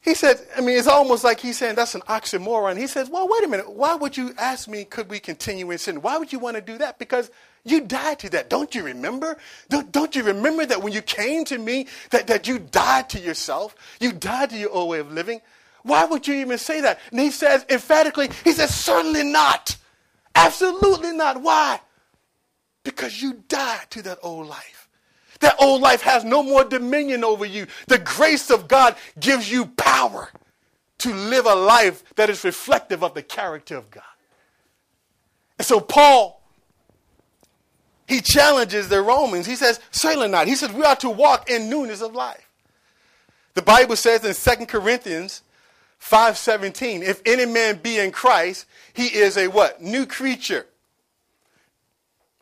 he 0.06 0.14
said, 0.14 0.40
I 0.56 0.62
mean, 0.62 0.78
it's 0.78 0.88
almost 0.88 1.24
like 1.24 1.40
he's 1.40 1.58
saying 1.58 1.74
that's 1.74 1.96
an 1.96 2.02
oxymoron. 2.02 2.78
He 2.78 2.86
says, 2.86 3.10
well, 3.10 3.28
wait 3.28 3.44
a 3.44 3.48
minute. 3.48 3.68
Why 3.74 3.96
would 3.96 4.16
you 4.16 4.36
ask 4.38 4.68
me, 4.68 4.86
could 4.86 5.10
we 5.10 5.20
continue 5.20 5.72
in 5.72 5.80
sin? 5.80 6.04
Why 6.04 6.20
would 6.20 6.32
you 6.32 6.38
want 6.38 6.58
to 6.58 6.62
do 6.62 6.78
that? 6.78 7.00
Because 7.00 7.32
you 7.64 7.82
died 7.82 8.20
to 8.20 8.30
that. 8.30 8.48
Don't 8.48 8.76
you 8.76 8.84
remember? 8.84 9.36
Don't, 9.68 9.92
don't 9.92 10.16
you 10.16 10.22
remember 10.22 10.64
that 10.68 10.84
when 10.84 10.94
you 10.94 11.02
came 11.02 11.44
to 11.46 11.58
me, 11.58 11.88
that, 12.12 12.28
that 12.28 12.48
you 12.48 12.60
died 12.60 13.10
to 13.10 13.20
yourself? 13.20 13.76
You 14.00 14.12
died 14.12 14.52
to 14.52 14.58
your 14.58 14.70
old 14.70 14.92
way 14.92 15.00
of 15.00 15.12
living? 15.12 15.42
Why 15.82 16.06
would 16.06 16.28
you 16.28 16.36
even 16.36 16.60
say 16.60 16.82
that? 16.82 17.00
And 17.10 17.20
he 17.20 17.32
says 17.32 17.66
emphatically, 17.68 18.30
he 18.44 18.52
says, 18.52 18.74
certainly 18.74 19.24
not. 19.24 19.76
Absolutely 20.36 21.14
not. 21.14 21.42
Why? 21.42 21.80
Because 22.84 23.20
you 23.20 23.42
died 23.48 23.90
to 23.90 24.04
that 24.04 24.20
old 24.22 24.46
life. 24.46 24.75
That 25.40 25.56
old 25.60 25.82
life 25.82 26.02
has 26.02 26.24
no 26.24 26.42
more 26.44 26.64
dominion 26.64 27.24
over 27.24 27.46
you. 27.46 27.68
The 27.88 28.00
grace 28.00 28.50
of 28.50 28.68
God 28.68 28.96
gives 29.20 29.52
you 29.52 29.66
power 29.66 30.30
to 31.00 31.14
live 31.14 31.46
a 31.46 31.56
life 31.56 32.04
that 32.16 32.30
is 32.30 32.44
reflective 32.44 33.04
of 33.04 33.14
the 33.14 33.24
character 33.24 33.76
of 33.76 33.92
God. 33.92 34.04
And 35.58 35.66
so 35.66 35.80
Paul, 35.80 36.42
he 38.08 38.22
challenges 38.22 38.90
the 38.90 39.02
Romans. 39.02 39.46
He 39.46 39.56
says, 39.56 39.80
certainly 39.92 40.28
not. 40.28 40.48
He 40.48 40.56
says, 40.56 40.72
we 40.72 40.84
are 40.84 40.96
to 40.98 41.10
walk 41.10 41.50
in 41.50 41.70
newness 41.70 42.02
of 42.02 42.14
life. 42.14 42.50
The 43.56 43.62
Bible 43.62 43.96
says 43.96 44.24
in 44.24 44.58
2 44.58 44.66
Corinthians 44.66 45.42
5:17, 46.02 47.02
if 47.02 47.22
any 47.26 47.46
man 47.46 47.80
be 47.82 47.98
in 47.98 48.12
Christ, 48.12 48.66
he 48.94 49.08
is 49.08 49.38
a 49.38 49.48
what? 49.48 49.82
New 49.82 50.06
creature. 50.06 50.68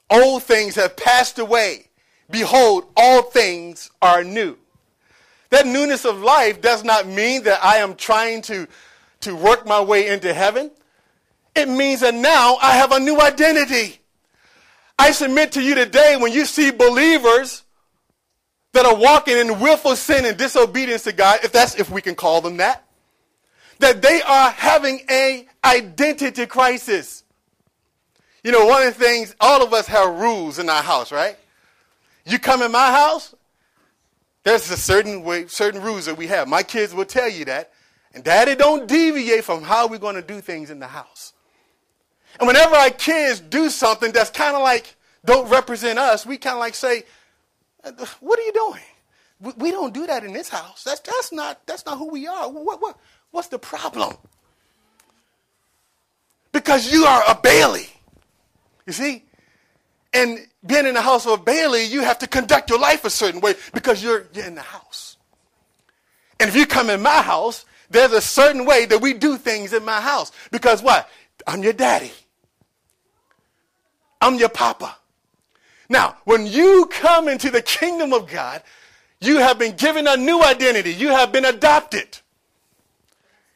Old 0.09 0.43
things 0.43 0.75
have 0.75 0.97
passed 0.97 1.39
away. 1.39 1.87
Behold, 2.33 2.85
all 2.97 3.21
things 3.21 3.91
are 4.01 4.23
new. 4.23 4.57
That 5.51 5.67
newness 5.67 6.03
of 6.03 6.19
life 6.19 6.61
does 6.61 6.83
not 6.83 7.05
mean 7.05 7.43
that 7.43 7.63
I 7.63 7.77
am 7.77 7.93
trying 7.93 8.41
to, 8.43 8.67
to 9.19 9.35
work 9.35 9.67
my 9.67 9.79
way 9.79 10.07
into 10.07 10.33
heaven. 10.33 10.71
It 11.53 11.69
means 11.69 11.99
that 11.99 12.15
now 12.15 12.57
I 12.59 12.71
have 12.71 12.91
a 12.91 12.99
new 12.99 13.21
identity. 13.21 13.99
I 14.97 15.11
submit 15.11 15.51
to 15.51 15.61
you 15.61 15.75
today 15.75 16.17
when 16.19 16.33
you 16.33 16.45
see 16.45 16.71
believers 16.71 17.61
that 18.71 18.87
are 18.87 18.95
walking 18.95 19.37
in 19.37 19.59
willful 19.59 19.95
sin 19.95 20.25
and 20.25 20.35
disobedience 20.35 21.03
to 21.03 21.11
God, 21.11 21.41
if 21.43 21.51
that's 21.51 21.75
if 21.75 21.91
we 21.91 22.01
can 22.01 22.15
call 22.15 22.41
them 22.41 22.57
that, 22.57 22.83
that 23.77 24.01
they 24.01 24.23
are 24.23 24.49
having 24.49 25.01
a 25.07 25.45
identity 25.63 26.47
crisis. 26.47 27.25
You 28.43 28.51
know, 28.51 28.65
one 28.65 28.87
of 28.87 28.97
the 28.97 28.99
things, 28.99 29.35
all 29.39 29.63
of 29.63 29.71
us 29.71 29.85
have 29.85 30.15
rules 30.15 30.57
in 30.57 30.67
our 30.67 30.81
house, 30.81 31.11
right? 31.11 31.37
You 32.25 32.39
come 32.39 32.61
in 32.61 32.71
my 32.71 32.91
house, 32.91 33.35
there's 34.43 34.69
a 34.69 34.77
certain 34.77 35.23
way, 35.23 35.47
certain 35.47 35.81
rules 35.81 36.05
that 36.05 36.17
we 36.17 36.27
have. 36.27 36.47
My 36.47 36.63
kids 36.63 36.93
will 36.93 37.05
tell 37.05 37.29
you 37.29 37.45
that. 37.45 37.71
And 38.13 38.23
daddy 38.23 38.55
don't 38.55 38.87
deviate 38.87 39.43
from 39.43 39.63
how 39.63 39.87
we're 39.87 39.97
going 39.97 40.15
to 40.15 40.21
do 40.21 40.39
things 40.39 40.69
in 40.69 40.79
the 40.79 40.87
house. 40.87 41.33
And 42.39 42.47
whenever 42.47 42.75
our 42.75 42.89
kids 42.89 43.39
do 43.39 43.69
something 43.69 44.11
that's 44.11 44.29
kind 44.29 44.55
of 44.55 44.61
like 44.61 44.95
don't 45.25 45.49
represent 45.49 45.97
us, 45.97 46.25
we 46.25 46.37
kind 46.37 46.55
of 46.55 46.59
like 46.59 46.75
say, 46.75 47.03
what 48.19 48.39
are 48.39 48.43
you 48.43 48.53
doing? 48.53 49.55
We, 49.57 49.71
don't 49.71 49.93
do 49.93 50.07
that 50.07 50.23
in 50.23 50.31
this 50.31 50.47
house. 50.47 50.83
That's, 50.83 51.01
that's, 51.01 51.33
not, 51.33 51.65
that's 51.65 51.85
not 51.85 51.97
who 51.97 52.09
we 52.09 52.27
are. 52.27 52.49
What, 52.49 52.81
what, 52.81 52.97
what's 53.31 53.49
the 53.49 53.59
problem? 53.59 54.15
Because 56.53 56.91
you 56.91 57.05
are 57.05 57.23
a 57.27 57.35
Bailey. 57.35 57.89
You 58.85 58.93
see? 58.93 59.25
And 60.13 60.39
being 60.65 60.85
in 60.85 60.93
the 60.93 61.01
house 61.01 61.25
of 61.25 61.43
Bailey, 61.43 61.85
you 61.85 62.01
have 62.01 62.19
to 62.19 62.27
conduct 62.27 62.69
your 62.69 62.79
life 62.79 63.03
a 63.03 63.09
certain 63.09 63.41
way 63.41 63.55
because 63.73 64.03
you're, 64.03 64.27
you're 64.33 64.45
in 64.45 64.55
the 64.55 64.61
house. 64.61 65.17
And 66.39 66.49
if 66.49 66.55
you 66.55 66.65
come 66.65 66.89
in 66.89 67.01
my 67.01 67.21
house, 67.21 67.65
there's 67.89 68.11
a 68.11 68.21
certain 68.21 68.65
way 68.65 68.85
that 68.85 69.01
we 69.01 69.13
do 69.13 69.37
things 69.37 69.73
in 69.73 69.83
my 69.83 70.01
house. 70.01 70.31
Because 70.51 70.81
what? 70.83 71.09
I'm 71.47 71.63
your 71.63 71.73
daddy. 71.73 72.11
I'm 74.21 74.35
your 74.35 74.49
papa. 74.49 74.95
Now, 75.89 76.17
when 76.25 76.45
you 76.45 76.87
come 76.91 77.27
into 77.27 77.49
the 77.49 77.61
kingdom 77.61 78.13
of 78.13 78.27
God, 78.27 78.63
you 79.19 79.37
have 79.39 79.59
been 79.59 79.75
given 79.75 80.07
a 80.07 80.17
new 80.17 80.41
identity. 80.43 80.93
You 80.93 81.09
have 81.09 81.31
been 81.31 81.45
adopted. 81.45 82.19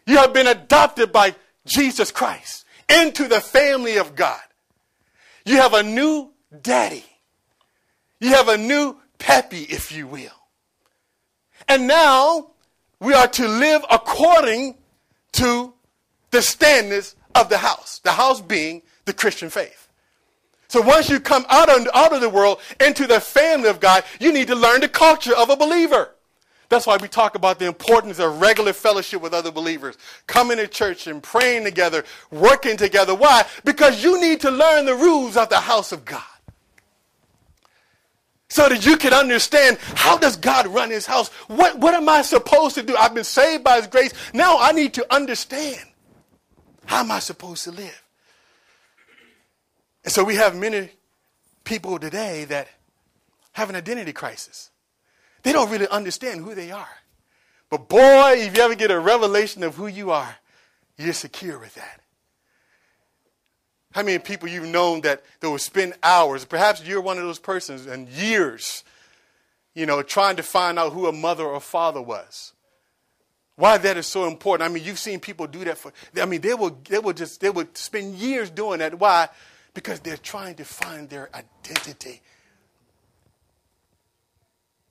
You 0.05 0.17
have 0.17 0.33
been 0.33 0.47
adopted 0.47 1.11
by 1.11 1.35
Jesus 1.65 2.11
Christ 2.11 2.65
into 2.89 3.27
the 3.27 3.41
family 3.41 3.97
of 3.97 4.15
God. 4.15 4.39
You 5.45 5.57
have 5.57 5.73
a 5.73 5.83
new 5.83 6.31
daddy. 6.61 7.05
You 8.19 8.29
have 8.29 8.47
a 8.47 8.57
new 8.57 8.97
peppy, 9.19 9.63
if 9.63 9.91
you 9.91 10.07
will. 10.07 10.31
And 11.67 11.87
now 11.87 12.51
we 12.99 13.13
are 13.13 13.27
to 13.27 13.47
live 13.47 13.83
according 13.89 14.75
to 15.33 15.73
the 16.31 16.41
standards 16.41 17.15
of 17.35 17.49
the 17.49 17.57
house, 17.57 17.99
the 17.99 18.11
house 18.11 18.41
being 18.41 18.81
the 19.05 19.13
Christian 19.13 19.49
faith. 19.49 19.87
So 20.69 20.81
once 20.81 21.09
you 21.09 21.19
come 21.19 21.45
out 21.49 21.69
of, 21.69 21.87
out 21.93 22.13
of 22.13 22.21
the 22.21 22.29
world 22.29 22.59
into 22.79 23.07
the 23.07 23.21
family 23.21 23.69
of 23.69 23.79
God, 23.79 24.03
you 24.19 24.33
need 24.33 24.47
to 24.47 24.55
learn 24.55 24.81
the 24.81 24.89
culture 24.89 25.35
of 25.35 25.49
a 25.49 25.55
believer. 25.55 26.11
That's 26.69 26.85
why 26.85 26.97
we 26.97 27.07
talk 27.07 27.35
about 27.35 27.59
the 27.59 27.65
importance 27.65 28.19
of 28.19 28.41
regular 28.41 28.73
fellowship 28.73 29.21
with 29.21 29.33
other 29.33 29.51
believers, 29.51 29.97
coming 30.25 30.57
to 30.57 30.67
church 30.67 31.07
and 31.07 31.23
praying 31.23 31.63
together, 31.63 32.03
working 32.29 32.75
together. 32.75 33.15
Why? 33.15 33.45
Because 33.63 34.03
you 34.03 34.19
need 34.19 34.41
to 34.41 34.51
learn 34.51 34.85
the 34.85 34.95
rules 34.95 35.37
of 35.37 35.47
the 35.47 35.59
house 35.59 35.93
of 35.93 36.03
God. 36.03 36.23
So 38.57 38.67
that 38.67 38.87
you 38.87 38.97
can 38.97 39.13
understand 39.13 39.77
how 39.93 40.17
does 40.17 40.35
God 40.35 40.65
run 40.65 40.89
his 40.89 41.05
house? 41.05 41.29
What, 41.45 41.77
what 41.77 41.93
am 41.93 42.09
I 42.09 42.23
supposed 42.23 42.73
to 42.73 42.81
do? 42.81 42.97
I've 42.97 43.13
been 43.13 43.23
saved 43.23 43.63
by 43.63 43.75
his 43.75 43.85
grace. 43.85 44.11
Now 44.33 44.57
I 44.59 44.71
need 44.71 44.95
to 44.95 45.05
understand 45.13 45.79
how 46.87 47.01
am 47.01 47.11
I 47.11 47.19
supposed 47.19 47.65
to 47.65 47.71
live? 47.71 48.03
And 50.03 50.11
so 50.11 50.23
we 50.23 50.33
have 50.37 50.55
many 50.55 50.89
people 51.65 51.99
today 51.99 52.45
that 52.45 52.67
have 53.51 53.69
an 53.69 53.75
identity 53.75 54.11
crisis. 54.11 54.71
They 55.43 55.53
don't 55.53 55.69
really 55.69 55.87
understand 55.89 56.43
who 56.43 56.55
they 56.55 56.71
are. 56.71 56.97
But 57.69 57.87
boy, 57.87 58.37
if 58.37 58.57
you 58.57 58.63
ever 58.63 58.73
get 58.73 58.89
a 58.89 58.99
revelation 58.99 59.61
of 59.61 59.75
who 59.75 59.85
you 59.85 60.09
are, 60.09 60.35
you're 60.97 61.13
secure 61.13 61.59
with 61.59 61.75
that. 61.75 62.01
How 63.97 64.03
many 64.03 64.19
people 64.19 64.47
you've 64.47 64.67
known 64.67 65.01
that, 65.01 65.23
that 65.39 65.49
will 65.49 65.57
spend 65.57 65.95
hours, 66.03 66.45
perhaps 66.45 66.85
you're 66.85 67.01
one 67.01 67.17
of 67.17 67.23
those 67.23 67.39
persons, 67.39 67.87
and 67.87 68.07
years, 68.07 68.83
you 69.73 69.87
know, 69.87 70.03
trying 70.03 70.35
to 70.35 70.43
find 70.43 70.77
out 70.77 70.93
who 70.93 71.07
a 71.07 71.11
mother 71.11 71.43
or 71.43 71.59
father 71.59 71.99
was? 71.99 72.53
Why 73.55 73.79
that 73.79 73.97
is 73.97 74.05
so 74.05 74.27
important. 74.27 74.69
I 74.69 74.71
mean, 74.71 74.83
you've 74.83 74.99
seen 74.99 75.19
people 75.19 75.47
do 75.47 75.65
that 75.65 75.79
for, 75.79 75.91
I 76.15 76.25
mean, 76.25 76.41
they 76.41 76.53
will, 76.53 76.77
they 76.87 76.99
will 76.99 77.13
just, 77.13 77.41
they 77.41 77.49
will 77.49 77.65
spend 77.73 78.13
years 78.13 78.51
doing 78.51 78.77
that. 78.77 78.99
Why? 78.99 79.29
Because 79.73 79.99
they're 79.99 80.15
trying 80.15 80.53
to 80.57 80.63
find 80.63 81.09
their 81.09 81.31
identity 81.33 82.21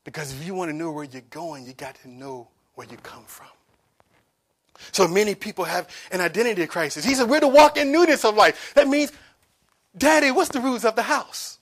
because 0.03 0.33
if 0.33 0.45
you 0.45 0.57
want 0.57 0.71
to 0.73 0.77
know 0.77 0.90
where 0.90 1.05
you're 1.05 1.23
going, 1.31 1.64
you 1.64 1.75
got 1.75 1.95
to 2.03 2.09
know 2.09 2.49
where 2.75 2.88
you 2.88 2.97
come 2.97 3.23
from. 3.27 3.47
So 4.93 5.09
many 5.09 5.35
people 5.35 5.65
have 5.65 5.89
an 6.11 6.21
identity 6.21 6.67
crisis. 6.67 7.05
He 7.05 7.15
said, 7.15 7.29
We're 7.29 7.41
to 7.41 7.49
walk 7.49 7.77
in 7.77 7.93
newness 7.93 8.25
of 8.25 8.35
life. 8.35 8.73
That 8.75 8.89
means, 8.89 9.12
Daddy, 9.97 10.31
what's 10.31 10.51
the 10.51 10.61
rules 10.61 10.85
of 10.85 10.97
the 10.97 11.03
house? 11.03 11.59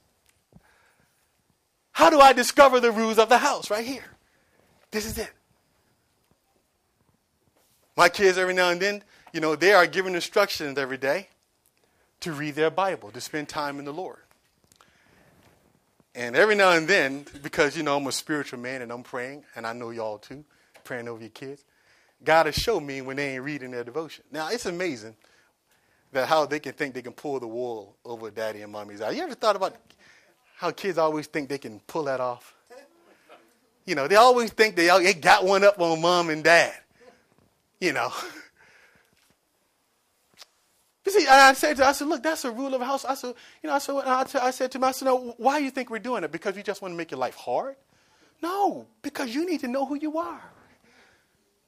How 1.92 2.10
do 2.10 2.20
I 2.20 2.32
discover 2.32 2.80
the 2.80 2.90
rules 2.90 3.18
of 3.18 3.28
the 3.28 3.38
house? 3.38 3.70
Right 3.70 3.86
here. 3.86 4.04
This 4.90 5.06
is 5.06 5.18
it. 5.18 5.30
My 7.96 8.08
kids, 8.08 8.38
every 8.38 8.54
now 8.54 8.70
and 8.70 8.80
then, 8.80 9.02
you 9.32 9.40
know, 9.40 9.54
they 9.54 9.72
are 9.72 9.86
given 9.86 10.14
instructions 10.14 10.78
every 10.78 10.96
day 10.96 11.28
to 12.20 12.32
read 12.32 12.54
their 12.54 12.70
Bible, 12.70 13.10
to 13.12 13.20
spend 13.20 13.48
time 13.48 13.78
in 13.78 13.84
the 13.84 13.92
Lord. 13.92 14.18
And 16.14 16.36
every 16.36 16.54
now 16.54 16.70
and 16.72 16.86
then, 16.86 17.26
because 17.42 17.76
you 17.76 17.82
know 17.82 17.96
I'm 17.96 18.06
a 18.06 18.12
spiritual 18.12 18.60
man 18.60 18.82
and 18.82 18.92
I'm 18.92 19.02
praying, 19.02 19.44
and 19.56 19.66
I 19.66 19.72
know 19.72 19.90
y'all 19.90 20.18
too, 20.18 20.44
praying 20.84 21.08
over 21.08 21.20
your 21.20 21.30
kids, 21.30 21.64
God 22.24 22.46
has 22.46 22.54
shown 22.54 22.86
me 22.86 23.00
when 23.00 23.16
they 23.16 23.34
ain't 23.34 23.44
reading 23.44 23.70
their 23.70 23.84
devotion. 23.84 24.24
Now 24.30 24.48
it's 24.48 24.66
amazing 24.66 25.16
that 26.12 26.28
how 26.28 26.46
they 26.46 26.60
can 26.60 26.72
think 26.72 26.94
they 26.94 27.02
can 27.02 27.12
pull 27.12 27.40
the 27.40 27.46
wool 27.46 27.96
over 28.04 28.30
daddy 28.30 28.62
and 28.62 28.72
mommy's 28.72 29.00
eyes. 29.00 29.16
You 29.16 29.22
ever 29.22 29.34
thought 29.34 29.56
about 29.56 29.76
how 30.56 30.70
kids 30.70 30.98
always 30.98 31.26
think 31.26 31.48
they 31.48 31.58
can 31.58 31.80
pull 31.80 32.04
that 32.04 32.20
off? 32.20 32.54
You 33.84 33.94
know, 33.94 34.08
they 34.08 34.16
always 34.16 34.50
think 34.50 34.76
they, 34.76 34.86
they 34.86 35.14
got 35.14 35.44
one 35.44 35.62
up 35.62 35.78
on 35.80 36.00
mom 36.00 36.30
and 36.30 36.42
dad. 36.42 36.74
You 37.80 37.92
know. 37.92 38.10
You 41.04 41.12
see, 41.12 41.26
I 41.26 41.52
said, 41.52 41.76
to, 41.76 41.86
I 41.86 41.92
said, 41.92 42.08
look, 42.08 42.22
that's 42.22 42.46
a 42.46 42.50
rule 42.50 42.72
of 42.72 42.80
the 42.80 42.86
house. 42.86 43.04
I 43.04 43.14
said, 43.14 43.34
you 43.62 43.68
know, 43.68 43.74
I 43.74 43.78
said, 43.78 43.94
I, 43.96 44.26
I 44.40 44.50
said 44.52 44.72
to 44.72 44.92
said, 44.92 45.04
no, 45.04 45.34
why 45.36 45.58
do 45.58 45.64
you 45.64 45.70
think 45.70 45.90
we're 45.90 45.98
doing 45.98 46.24
it? 46.24 46.32
Because 46.32 46.56
we 46.56 46.62
just 46.62 46.80
want 46.80 46.92
to 46.92 46.96
make 46.96 47.10
your 47.10 47.20
life 47.20 47.34
hard? 47.34 47.76
No, 48.42 48.86
because 49.02 49.34
you 49.34 49.46
need 49.46 49.60
to 49.60 49.68
know 49.68 49.84
who 49.84 49.96
you 49.96 50.16
are. 50.16 50.40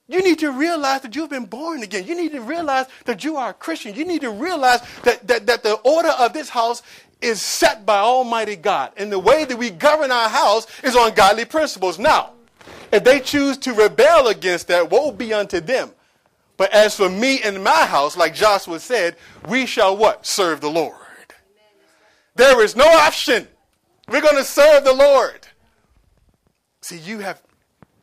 You 0.08 0.22
need 0.22 0.38
to 0.38 0.52
realize 0.52 1.00
that 1.02 1.16
you've 1.16 1.30
been 1.30 1.46
born 1.46 1.82
again. 1.82 2.06
You 2.06 2.14
need 2.14 2.32
to 2.32 2.40
realize 2.40 2.86
that 3.06 3.24
you 3.24 3.36
are 3.36 3.50
a 3.50 3.54
Christian. 3.54 3.94
You 3.94 4.04
need 4.04 4.20
to 4.20 4.30
realize 4.30 4.80
that, 5.02 5.26
that, 5.26 5.46
that 5.46 5.62
the 5.64 5.74
order 5.74 6.10
of 6.10 6.32
this 6.32 6.48
house 6.48 6.82
is 7.20 7.42
set 7.42 7.84
by 7.84 7.98
Almighty 7.98 8.54
God. 8.54 8.92
And 8.96 9.10
the 9.10 9.18
way 9.18 9.44
that 9.44 9.56
we 9.56 9.70
govern 9.70 10.12
our 10.12 10.28
house 10.28 10.66
is 10.84 10.94
on 10.94 11.14
godly 11.14 11.44
principles. 11.44 11.98
Now, 11.98 12.32
if 12.92 13.02
they 13.02 13.18
choose 13.18 13.58
to 13.58 13.72
rebel 13.72 14.28
against 14.28 14.68
that, 14.68 14.90
woe 14.90 15.10
be 15.10 15.34
unto 15.34 15.60
them. 15.60 15.90
But 16.56 16.72
as 16.72 16.96
for 16.96 17.08
me 17.08 17.42
and 17.42 17.62
my 17.62 17.84
house, 17.86 18.16
like 18.16 18.34
Joshua 18.34 18.78
said, 18.78 19.16
we 19.48 19.66
shall 19.66 19.96
what? 19.96 20.24
Serve 20.24 20.60
the 20.60 20.70
Lord. 20.70 20.94
There 22.36 22.62
is 22.62 22.76
no 22.76 22.86
option. 22.86 23.48
We're 24.08 24.20
going 24.20 24.36
to 24.36 24.44
serve 24.44 24.84
the 24.84 24.92
Lord. 24.92 25.48
See, 26.80 26.98
you 26.98 27.18
have 27.18 27.42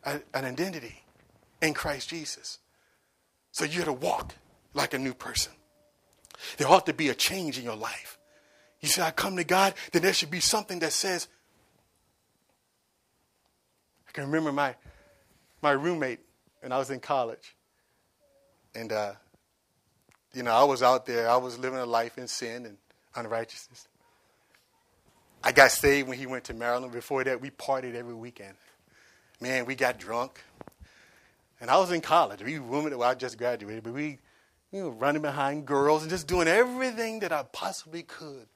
an 0.04 0.22
identity 0.34 1.03
in 1.64 1.74
Christ 1.74 2.10
Jesus. 2.10 2.60
So 3.52 3.66
you're 3.66 3.86
to 3.86 3.94
walk 3.94 4.36
like 4.74 4.94
a 4.94 5.00
new 5.00 5.14
person. 5.14 5.54
There 6.58 6.68
ought 6.68 6.86
to 6.88 6.94
be 6.94 7.10
a 7.10 7.16
change 7.16 7.58
in 7.58 7.64
your 7.64 7.76
life. 7.76 8.18
You 8.82 8.90
say, 8.90 9.02
I 9.02 9.12
come 9.12 9.38
to 9.38 9.46
God, 9.46 9.74
then 9.94 10.02
there 10.02 10.14
should 10.14 10.30
be 10.30 10.42
something 10.42 10.80
that 10.80 10.92
says, 10.92 11.28
I 14.08 14.12
can 14.12 14.26
remember 14.26 14.52
my, 14.52 14.76
my 15.62 15.72
roommate, 15.72 16.20
and 16.62 16.74
I 16.74 16.78
was 16.78 16.90
in 16.90 17.00
college. 17.00 17.56
And, 18.76 18.92
uh, 18.92 19.14
you 20.34 20.44
know, 20.44 20.52
I 20.52 20.64
was 20.64 20.84
out 20.84 21.06
there, 21.06 21.30
I 21.30 21.38
was 21.38 21.58
living 21.58 21.80
a 21.80 21.86
life 21.86 22.18
in 22.18 22.28
sin 22.28 22.66
and 22.66 22.78
unrighteousness. 23.16 23.88
I 25.44 25.52
got 25.54 25.72
saved 25.72 26.10
when 26.10 26.18
he 26.18 26.26
went 26.26 26.46
to 26.46 26.54
Maryland. 26.54 26.92
Before 26.92 27.24
that, 27.24 27.40
we 27.40 27.52
partied 27.52 27.96
every 27.96 28.14
weekend. 28.14 28.56
Man, 29.40 29.66
we 29.66 29.76
got 29.76 30.00
drunk. 30.00 30.42
And 31.64 31.72
I 31.72 31.78
was 31.78 31.92
in 31.92 32.02
college. 32.02 32.44
We 32.44 32.60
women, 32.60 32.98
well, 32.98 33.10
I 33.10 33.14
just 33.14 33.38
graduated, 33.38 33.86
but 33.86 33.94
we, 33.94 34.20
you 34.74 34.82
know, 34.82 34.90
running 34.90 35.22
behind 35.22 35.66
girls 35.66 36.02
and 36.02 36.10
just 36.10 36.28
doing 36.28 36.50
everything 36.50 37.22
that 37.22 37.32
I 37.32 37.44
possibly 37.44 38.04
could 38.04 38.48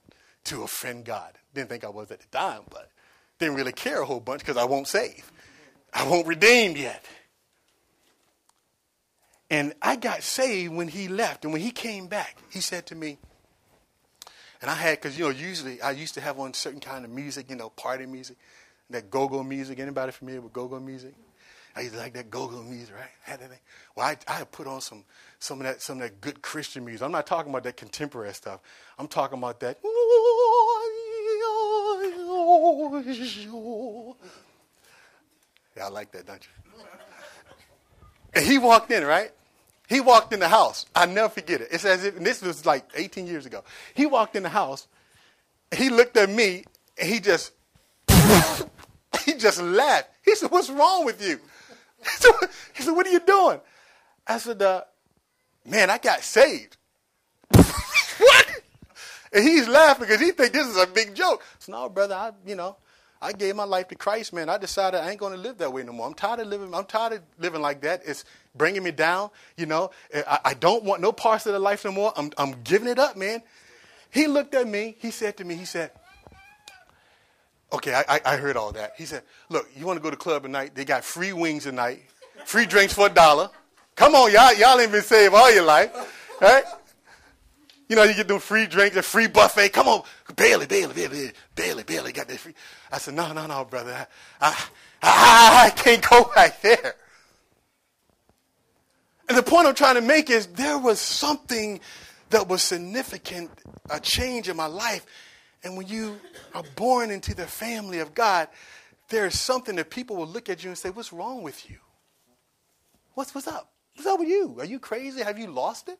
to 0.44 0.62
offend 0.62 1.06
God. 1.06 1.32
Didn't 1.54 1.70
think 1.70 1.84
I 1.84 1.88
was 1.88 2.10
at 2.10 2.20
the 2.20 2.26
time, 2.26 2.64
but 2.68 2.90
didn't 3.38 3.54
really 3.54 3.72
care 3.72 4.02
a 4.02 4.04
whole 4.04 4.20
bunch 4.20 4.40
because 4.40 4.58
I 4.58 4.64
won't 4.64 4.88
save. 4.88 5.32
I 5.94 6.06
won't 6.06 6.26
redeem 6.26 6.76
yet. 6.76 7.02
And 9.48 9.72
I 9.80 9.96
got 9.96 10.22
saved 10.22 10.74
when 10.74 10.88
he 10.88 11.08
left. 11.08 11.44
And 11.44 11.52
when 11.54 11.62
he 11.62 11.70
came 11.70 12.08
back, 12.08 12.36
he 12.50 12.60
said 12.60 12.84
to 12.88 12.94
me, 12.94 13.16
and 14.60 14.70
I 14.70 14.74
had, 14.74 14.98
because, 14.98 15.18
you 15.18 15.24
know, 15.24 15.30
usually 15.30 15.80
I 15.80 15.92
used 15.92 16.12
to 16.12 16.20
have 16.20 16.38
on 16.38 16.52
certain 16.52 16.80
kind 16.80 17.06
of 17.06 17.10
music, 17.10 17.48
you 17.48 17.56
know, 17.56 17.70
party 17.70 18.04
music, 18.04 18.36
that 18.90 19.08
go-go 19.08 19.42
music. 19.42 19.78
Anybody 19.78 20.12
familiar 20.12 20.42
with 20.42 20.52
go-go 20.52 20.78
music? 20.78 21.14
I 21.78 21.82
used 21.82 21.94
to 21.94 22.00
like 22.00 22.14
that 22.14 22.28
go-go 22.28 22.60
music, 22.64 22.92
right? 22.96 23.38
Well, 23.94 24.04
I, 24.04 24.16
I 24.26 24.42
put 24.42 24.66
on 24.66 24.80
some, 24.80 25.04
some, 25.38 25.60
of 25.60 25.64
that, 25.64 25.80
some 25.80 25.98
of 25.98 26.02
that 26.02 26.20
good 26.20 26.42
Christian 26.42 26.84
music. 26.84 27.04
I'm 27.04 27.12
not 27.12 27.24
talking 27.24 27.50
about 27.50 27.62
that 27.62 27.76
contemporary 27.76 28.34
stuff. 28.34 28.58
I'm 28.98 29.06
talking 29.06 29.38
about 29.38 29.60
that. 29.60 29.78
Yeah, 35.76 35.86
I 35.86 35.88
like 35.90 36.10
that, 36.10 36.26
don't 36.26 36.42
you? 36.42 36.84
And 38.34 38.44
he 38.44 38.58
walked 38.58 38.90
in, 38.90 39.04
right? 39.04 39.30
He 39.88 40.00
walked 40.00 40.32
in 40.32 40.40
the 40.40 40.48
house. 40.48 40.84
I 40.96 41.06
never 41.06 41.28
forget 41.28 41.60
it. 41.60 41.68
It's 41.70 41.84
as 41.84 42.04
if, 42.04 42.18
this 42.18 42.42
was 42.42 42.66
like 42.66 42.90
18 42.96 43.28
years 43.28 43.46
ago. 43.46 43.62
He 43.94 44.04
walked 44.04 44.34
in 44.34 44.42
the 44.42 44.48
house. 44.48 44.88
He 45.72 45.90
looked 45.90 46.16
at 46.16 46.28
me, 46.28 46.64
and 47.00 47.08
he 47.08 47.20
just, 47.20 47.52
he 49.24 49.34
just 49.34 49.62
laughed. 49.62 50.08
He 50.24 50.34
said, 50.34 50.50
"What's 50.50 50.70
wrong 50.70 51.04
with 51.04 51.24
you?" 51.24 51.38
He 52.04 52.10
said, 52.16 52.32
he 52.74 52.82
said 52.82 52.92
"What 52.92 53.06
are 53.06 53.10
you 53.10 53.20
doing?" 53.20 53.60
I 54.26 54.38
said, 54.38 54.62
uh, 54.62 54.82
"Man, 55.64 55.90
I 55.90 55.98
got 55.98 56.22
saved." 56.22 56.76
what? 57.50 58.46
And 59.32 59.44
he's 59.44 59.68
laughing 59.68 60.06
because 60.06 60.20
he 60.20 60.30
think 60.30 60.52
this 60.52 60.66
is 60.66 60.76
a 60.76 60.86
big 60.86 61.14
joke. 61.14 61.44
So 61.58 61.72
no, 61.72 61.88
brother, 61.88 62.14
I, 62.14 62.32
you 62.46 62.54
know, 62.54 62.76
I 63.20 63.32
gave 63.32 63.56
my 63.56 63.64
life 63.64 63.88
to 63.88 63.94
Christ, 63.94 64.32
man. 64.32 64.48
I 64.48 64.58
decided 64.58 65.00
I 65.00 65.10
ain't 65.10 65.18
going 65.18 65.34
to 65.34 65.38
live 65.38 65.58
that 65.58 65.72
way 65.72 65.82
no 65.82 65.92
more. 65.92 66.06
I'm 66.06 66.14
tired 66.14 66.40
of 66.40 66.46
living. 66.46 66.72
I'm 66.72 66.84
tired 66.84 67.14
of 67.14 67.22
living 67.38 67.60
like 67.60 67.80
that. 67.82 68.02
It's 68.04 68.24
bringing 68.54 68.82
me 68.82 68.92
down. 68.92 69.30
You 69.56 69.66
know, 69.66 69.90
I, 70.14 70.38
I 70.44 70.54
don't 70.54 70.84
want 70.84 71.02
no 71.02 71.10
parts 71.10 71.46
of 71.46 71.52
the 71.52 71.58
life 71.58 71.84
no 71.84 71.92
more. 71.92 72.12
I'm, 72.16 72.30
I'm 72.38 72.62
giving 72.62 72.88
it 72.88 72.98
up, 72.98 73.16
man. 73.16 73.42
He 74.10 74.26
looked 74.26 74.54
at 74.54 74.66
me. 74.66 74.96
He 75.00 75.10
said 75.10 75.36
to 75.38 75.44
me, 75.44 75.56
he 75.56 75.64
said, 75.64 75.90
okay, 77.72 77.94
I, 77.94 78.20
I 78.24 78.36
heard 78.36 78.56
all 78.56 78.72
that. 78.72 78.92
He 78.96 79.04
said, 79.04 79.22
look, 79.48 79.68
you 79.76 79.86
want 79.86 79.98
to 79.98 80.02
go 80.02 80.10
to 80.10 80.16
club 80.16 80.42
tonight? 80.42 80.74
They 80.74 80.84
got 80.84 81.04
free 81.04 81.32
wings 81.32 81.64
tonight, 81.64 82.02
free 82.44 82.66
drinks 82.66 82.94
for 82.94 83.06
a 83.06 83.10
dollar. 83.10 83.50
Come 83.96 84.14
on, 84.14 84.32
y'all, 84.32 84.54
y'all 84.54 84.78
ain't 84.78 84.92
been 84.92 85.02
saved 85.02 85.34
all 85.34 85.52
your 85.52 85.64
life, 85.64 85.90
right? 86.40 86.64
You 87.88 87.96
know, 87.96 88.02
you 88.02 88.14
get 88.14 88.28
them 88.28 88.38
free 88.38 88.66
drinks, 88.66 88.96
a 88.96 89.02
free 89.02 89.26
buffet. 89.26 89.70
Come 89.70 89.88
on, 89.88 90.02
Bailey, 90.36 90.66
Bailey, 90.66 90.94
Bailey, 90.94 91.32
Bailey, 91.54 91.82
Bailey 91.84 92.12
got 92.12 92.28
that 92.28 92.38
free. 92.38 92.54
I 92.92 92.98
said, 92.98 93.14
no, 93.14 93.32
no, 93.32 93.46
no, 93.46 93.64
brother. 93.64 94.06
I, 94.40 94.66
I, 95.02 95.64
I 95.66 95.70
can't 95.70 96.06
go 96.08 96.30
back 96.34 96.60
there. 96.60 96.94
And 99.28 99.36
the 99.36 99.42
point 99.42 99.66
I'm 99.66 99.74
trying 99.74 99.96
to 99.96 100.00
make 100.00 100.30
is 100.30 100.46
there 100.48 100.78
was 100.78 101.00
something 101.00 101.80
that 102.30 102.48
was 102.48 102.62
significant, 102.62 103.50
a 103.90 104.00
change 104.00 104.48
in 104.48 104.56
my 104.56 104.66
life. 104.66 105.04
And 105.64 105.76
when 105.76 105.88
you 105.88 106.20
are 106.54 106.62
born 106.76 107.10
into 107.10 107.34
the 107.34 107.46
family 107.46 107.98
of 107.98 108.14
God, 108.14 108.48
there 109.08 109.26
is 109.26 109.38
something 109.38 109.76
that 109.76 109.90
people 109.90 110.16
will 110.16 110.26
look 110.26 110.48
at 110.48 110.62
you 110.62 110.70
and 110.70 110.78
say, 110.78 110.90
What's 110.90 111.12
wrong 111.12 111.42
with 111.42 111.68
you? 111.68 111.76
What's, 113.14 113.34
what's 113.34 113.48
up? 113.48 113.70
What's 113.96 114.06
up 114.06 114.20
with 114.20 114.28
you? 114.28 114.56
Are 114.58 114.64
you 114.64 114.78
crazy? 114.78 115.22
Have 115.22 115.38
you 115.38 115.48
lost 115.48 115.88
it? 115.88 115.98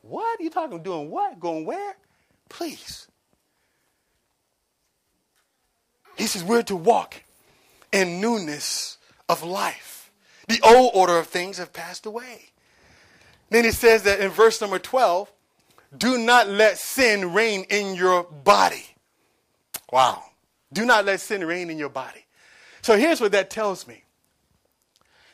What? 0.00 0.40
You 0.40 0.50
talking 0.50 0.82
doing 0.82 1.10
what? 1.10 1.38
Going 1.38 1.64
where? 1.64 1.94
Please. 2.48 3.06
He 6.16 6.26
says 6.26 6.42
we're 6.42 6.62
to 6.64 6.76
walk 6.76 7.22
in 7.92 8.20
newness 8.20 8.98
of 9.28 9.42
life. 9.42 10.10
The 10.48 10.60
old 10.64 10.90
order 10.94 11.18
of 11.18 11.28
things 11.28 11.58
have 11.58 11.72
passed 11.72 12.06
away. 12.06 12.52
Then 13.50 13.64
he 13.64 13.70
says 13.70 14.02
that 14.02 14.20
in 14.20 14.30
verse 14.30 14.60
number 14.60 14.78
12, 14.78 15.30
do 15.96 16.18
not 16.18 16.48
let 16.48 16.78
sin 16.78 17.32
reign 17.32 17.66
in 17.70 17.94
your 17.94 18.24
body. 18.24 18.86
Wow. 19.90 20.22
Do 20.72 20.86
not 20.86 21.04
let 21.04 21.20
sin 21.20 21.44
reign 21.44 21.70
in 21.70 21.78
your 21.78 21.90
body. 21.90 22.24
So 22.80 22.96
here's 22.96 23.20
what 23.20 23.32
that 23.32 23.50
tells 23.50 23.86
me 23.86 24.04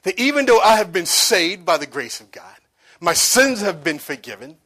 that 0.03 0.19
even 0.19 0.47
though 0.47 0.61
I 0.61 0.77
have 0.77 0.93
been 0.93 1.07
saved 1.07 1.65
by 1.65 1.77
the 1.77 1.87
grace 1.87 2.21
of 2.21 2.31
God, 2.31 2.57
my 3.01 3.15
sins 3.15 3.61
have 3.61 3.85
been 3.85 3.99
forgiven. 3.99 4.57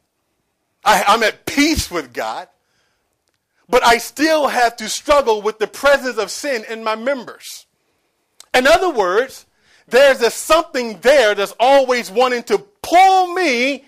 I, 0.83 1.03
I'm 1.07 1.23
at 1.23 1.45
peace 1.45 1.89
with 1.91 2.13
God. 2.13 2.47
But 3.69 3.85
I 3.85 3.97
still 3.97 4.47
have 4.47 4.75
to 4.77 4.89
struggle 4.89 5.41
with 5.41 5.59
the 5.59 5.67
presence 5.67 6.17
of 6.17 6.29
sin 6.29 6.65
in 6.69 6.83
my 6.83 6.95
members. 6.95 7.65
In 8.53 8.67
other 8.67 8.89
words, 8.89 9.45
there's 9.87 10.21
a 10.21 10.29
something 10.29 10.99
there 10.99 11.33
that's 11.33 11.55
always 11.59 12.11
wanting 12.11 12.43
to 12.43 12.59
pull 12.81 13.33
me. 13.33 13.85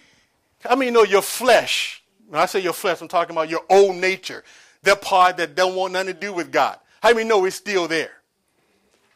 Mean, 0.71 0.87
you 0.87 0.91
know, 0.91 1.03
your 1.03 1.21
flesh. 1.21 2.03
When 2.27 2.41
I 2.41 2.45
say 2.45 2.59
your 2.59 2.73
flesh, 2.73 3.01
I'm 3.01 3.07
talking 3.07 3.35
about 3.35 3.49
your 3.49 3.61
old 3.69 3.95
nature. 3.97 4.43
That 4.83 5.01
part 5.01 5.37
that 5.37 5.55
don't 5.55 5.75
want 5.75 5.93
nothing 5.93 6.13
to 6.13 6.19
do 6.19 6.33
with 6.33 6.51
God. 6.51 6.79
How 7.01 7.13
many 7.13 7.27
know 7.27 7.45
it's 7.45 7.55
still 7.55 7.87
there? 7.87 8.11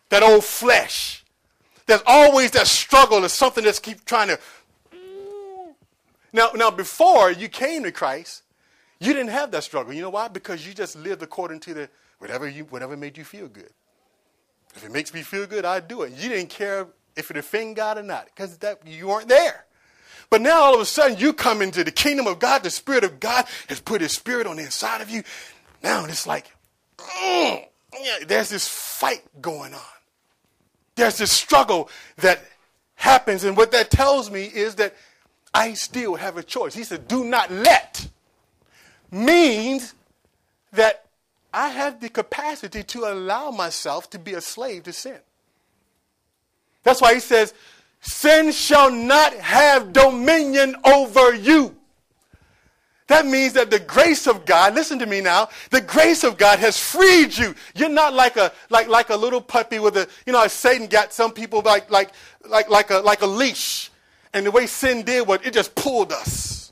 That 0.09 0.23
old 0.23 0.43
flesh. 0.43 1.23
There's 1.85 2.03
always 2.05 2.51
that 2.51 2.67
struggle. 2.67 3.19
There's 3.19 3.33
something 3.33 3.63
that's 3.63 3.79
keep 3.79 4.05
trying 4.05 4.27
to 4.27 4.39
now, 6.31 6.51
now, 6.55 6.69
before 6.71 7.31
you 7.31 7.47
came 7.49 7.83
to 7.83 7.91
Christ, 7.91 8.43
you 8.99 9.13
didn't 9.13 9.29
have 9.29 9.51
that 9.51 9.63
struggle. 9.63 9.93
You 9.93 10.01
know 10.01 10.09
why? 10.09 10.27
Because 10.27 10.65
you 10.67 10.73
just 10.73 10.95
lived 10.95 11.23
according 11.23 11.59
to 11.62 11.73
the 11.73 11.89
whatever 12.19 12.47
you 12.47 12.65
whatever 12.65 12.95
made 12.97 13.17
you 13.17 13.23
feel 13.23 13.47
good. 13.47 13.71
If 14.75 14.85
it 14.85 14.91
makes 14.91 15.13
me 15.13 15.21
feel 15.21 15.47
good, 15.47 15.65
I 15.65 15.79
do 15.79 16.03
it. 16.03 16.13
You 16.13 16.29
didn't 16.29 16.49
care 16.49 16.88
if 17.15 17.31
it 17.31 17.38
offended 17.38 17.77
God 17.77 17.97
or 17.97 18.03
not, 18.03 18.25
because 18.25 18.57
that 18.59 18.85
you 18.85 19.07
weren't 19.07 19.27
there. 19.27 19.65
But 20.29 20.41
now 20.41 20.61
all 20.61 20.75
of 20.75 20.81
a 20.81 20.85
sudden 20.85 21.17
you 21.17 21.33
come 21.33 21.61
into 21.61 21.83
the 21.83 21.91
kingdom 21.91 22.27
of 22.27 22.39
God. 22.39 22.63
The 22.63 22.69
Spirit 22.69 23.03
of 23.03 23.19
God 23.19 23.45
has 23.67 23.79
put 23.79 24.01
His 24.01 24.13
Spirit 24.13 24.45
on 24.47 24.57
the 24.57 24.63
inside 24.63 25.01
of 25.01 25.09
you. 25.09 25.23
Now 25.81 26.05
it's 26.05 26.27
like, 26.27 26.45
mm, 26.97 27.65
there's 28.27 28.49
this 28.49 28.67
fight 28.67 29.23
going 29.41 29.73
on. 29.73 29.81
There's 30.95 31.17
this 31.17 31.31
struggle 31.31 31.89
that 32.17 32.43
happens, 32.95 33.45
and 33.45 33.55
what 33.55 33.71
that 33.71 33.89
tells 33.89 34.29
me 34.29 34.43
is 34.43 34.75
that 34.75 34.93
I 35.53 35.73
still 35.73 36.15
have 36.15 36.37
a 36.37 36.43
choice. 36.43 36.75
He 36.75 36.83
said, 36.83 37.07
do 37.07 37.23
not 37.23 37.49
let 37.49 38.07
means 39.09 39.93
that 40.73 41.05
I 41.53 41.69
have 41.69 41.99
the 41.99 42.09
capacity 42.09 42.83
to 42.83 43.05
allow 43.05 43.49
myself 43.49 44.09
to 44.11 44.19
be 44.19 44.33
a 44.33 44.41
slave 44.41 44.83
to 44.83 44.93
sin. 44.93 45.17
That's 46.83 47.01
why 47.01 47.13
he 47.13 47.19
says, 47.19 47.53
sin 48.01 48.51
shall 48.51 48.91
not 48.91 49.33
have 49.33 49.93
dominion 49.93 50.75
over 50.85 51.33
you. 51.33 51.75
That 53.07 53.25
means 53.25 53.53
that 53.53 53.71
the 53.71 53.79
grace 53.79 54.27
of 54.27 54.45
God, 54.45 54.75
listen 54.75 54.99
to 54.99 55.07
me 55.07 55.19
now, 55.19 55.49
the 55.71 55.81
grace 55.81 56.23
of 56.23 56.38
God 56.38 56.59
has 56.59 56.79
freed 56.79 57.35
you. 57.35 57.55
You're 57.73 57.89
not 57.89 58.13
like 58.13 58.38
a 58.38 58.51
like 58.69 58.88
like 58.88 59.09
a 59.09 59.15
little 59.15 59.41
puppy 59.41 59.79
with 59.79 59.97
a, 59.97 60.07
you 60.27 60.33
know, 60.33 60.45
Satan 60.47 60.85
got 60.85 61.12
some 61.12 61.31
people 61.31 61.62
like 61.62 61.89
like 61.89 62.12
like 62.47 62.69
like 62.69 62.91
a 62.91 62.97
like 62.97 63.21
a 63.21 63.27
leash. 63.27 63.89
And 64.33 64.45
the 64.45 64.51
way 64.51 64.67
sin 64.67 65.03
did 65.03 65.27
was 65.27 65.39
it 65.43 65.53
just 65.53 65.73
pulled 65.73 66.12
us. 66.12 66.71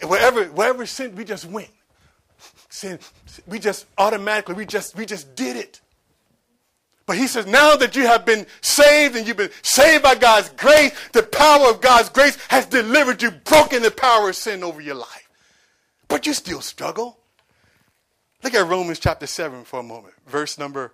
And 0.00 0.08
wherever, 0.08 0.44
wherever 0.46 0.86
sin, 0.86 1.14
we 1.14 1.24
just 1.24 1.44
went. 1.44 1.70
Sin, 2.68 2.98
we 3.46 3.58
just 3.58 3.86
automatically, 3.98 4.54
we 4.54 4.64
just, 4.64 4.96
we 4.96 5.04
just 5.04 5.34
did 5.34 5.56
it. 5.56 5.80
But 7.10 7.18
he 7.18 7.26
says, 7.26 7.44
now 7.44 7.74
that 7.74 7.96
you 7.96 8.06
have 8.06 8.24
been 8.24 8.46
saved 8.60 9.16
and 9.16 9.26
you've 9.26 9.36
been 9.36 9.50
saved 9.62 10.04
by 10.04 10.14
God's 10.14 10.48
grace, 10.50 10.92
the 11.10 11.24
power 11.24 11.68
of 11.68 11.80
God's 11.80 12.08
grace 12.08 12.38
has 12.46 12.66
delivered 12.66 13.20
you, 13.20 13.32
broken 13.32 13.82
the 13.82 13.90
power 13.90 14.28
of 14.28 14.36
sin 14.36 14.62
over 14.62 14.80
your 14.80 14.94
life. 14.94 15.28
But 16.06 16.24
you 16.24 16.32
still 16.34 16.60
struggle. 16.60 17.18
Look 18.44 18.54
at 18.54 18.64
Romans 18.64 19.00
chapter 19.00 19.26
7 19.26 19.64
for 19.64 19.80
a 19.80 19.82
moment, 19.82 20.14
verse 20.28 20.56
number 20.56 20.92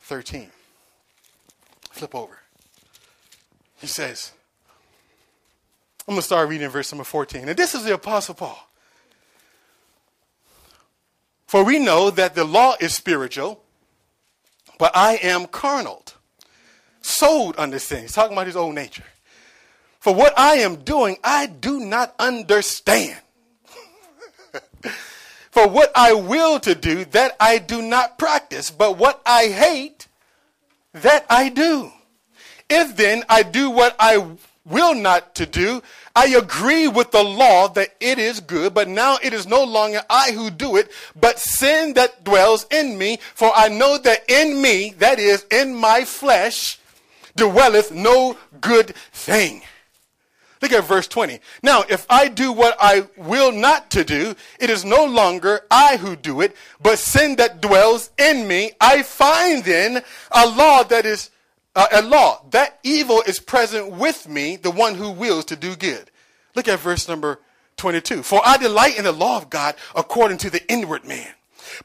13. 0.00 0.48
Flip 1.90 2.14
over. 2.14 2.38
He 3.76 3.88
says, 3.88 4.32
I'm 6.08 6.14
going 6.14 6.20
to 6.20 6.26
start 6.26 6.48
reading 6.48 6.70
verse 6.70 6.90
number 6.90 7.04
14. 7.04 7.46
And 7.46 7.58
this 7.58 7.74
is 7.74 7.84
the 7.84 7.92
Apostle 7.92 8.36
Paul. 8.36 8.70
For 11.46 11.62
we 11.62 11.78
know 11.78 12.08
that 12.08 12.34
the 12.34 12.44
law 12.44 12.76
is 12.80 12.94
spiritual, 12.94 13.62
but 14.78 14.96
I 14.96 15.16
am 15.16 15.46
carnal, 15.46 16.04
sold 17.02 17.56
under 17.58 17.78
sin. 17.78 18.02
He's 18.02 18.12
talking 18.12 18.32
about 18.32 18.46
his 18.46 18.56
old 18.56 18.74
nature. 18.74 19.04
For 20.00 20.14
what 20.14 20.38
I 20.38 20.56
am 20.56 20.76
doing, 20.76 21.16
I 21.22 21.46
do 21.46 21.80
not 21.80 22.14
understand. 22.18 23.20
For 25.50 25.66
what 25.68 25.90
I 25.94 26.12
will 26.12 26.60
to 26.60 26.74
do, 26.74 27.04
that 27.06 27.36
I 27.40 27.58
do 27.58 27.82
not 27.82 28.18
practice. 28.18 28.70
But 28.70 28.96
what 28.96 29.20
I 29.26 29.46
hate, 29.46 30.06
that 30.92 31.26
I 31.28 31.48
do. 31.48 31.90
If 32.70 32.96
then 32.96 33.24
I 33.28 33.42
do 33.42 33.70
what 33.70 33.96
I 33.98 34.24
will 34.64 34.94
not 34.94 35.34
to 35.36 35.46
do, 35.46 35.82
I 36.18 36.34
agree 36.36 36.88
with 36.88 37.12
the 37.12 37.22
law 37.22 37.68
that 37.68 37.94
it 38.00 38.18
is 38.18 38.40
good, 38.40 38.74
but 38.74 38.88
now 38.88 39.18
it 39.22 39.32
is 39.32 39.46
no 39.46 39.62
longer 39.62 40.02
I 40.10 40.32
who 40.32 40.50
do 40.50 40.74
it, 40.74 40.90
but 41.14 41.38
sin 41.38 41.92
that 41.92 42.24
dwells 42.24 42.66
in 42.72 42.98
me. 42.98 43.20
For 43.36 43.52
I 43.54 43.68
know 43.68 43.98
that 43.98 44.28
in 44.28 44.60
me, 44.60 44.96
that 44.98 45.20
is, 45.20 45.46
in 45.48 45.76
my 45.76 46.04
flesh, 46.04 46.80
dwelleth 47.36 47.92
no 47.92 48.36
good 48.60 48.96
thing. 49.12 49.62
Look 50.60 50.72
at 50.72 50.82
verse 50.82 51.06
20. 51.06 51.38
Now, 51.62 51.84
if 51.88 52.04
I 52.10 52.26
do 52.26 52.50
what 52.50 52.76
I 52.80 53.06
will 53.16 53.52
not 53.52 53.88
to 53.92 54.02
do, 54.02 54.34
it 54.58 54.70
is 54.70 54.84
no 54.84 55.04
longer 55.04 55.60
I 55.70 55.98
who 55.98 56.16
do 56.16 56.40
it, 56.40 56.56
but 56.82 56.98
sin 56.98 57.36
that 57.36 57.60
dwells 57.60 58.10
in 58.18 58.48
me. 58.48 58.72
I 58.80 59.04
find 59.04 59.62
then 59.62 60.02
a 60.32 60.48
law 60.48 60.82
that 60.82 61.06
is 61.06 61.30
uh, 61.78 61.86
a 61.92 62.02
law. 62.02 62.42
That 62.50 62.78
evil 62.82 63.22
is 63.26 63.38
present 63.38 63.92
with 63.92 64.28
me, 64.28 64.56
the 64.56 64.70
one 64.70 64.96
who 64.96 65.10
wills 65.10 65.46
to 65.46 65.56
do 65.56 65.76
good. 65.76 66.10
Look 66.54 66.68
at 66.68 66.80
verse 66.80 67.08
number 67.08 67.40
22. 67.76 68.24
For 68.24 68.40
I 68.44 68.56
delight 68.56 68.98
in 68.98 69.04
the 69.04 69.12
law 69.12 69.36
of 69.36 69.48
God 69.48 69.76
according 69.94 70.38
to 70.38 70.50
the 70.50 70.70
inward 70.70 71.04
man. 71.04 71.28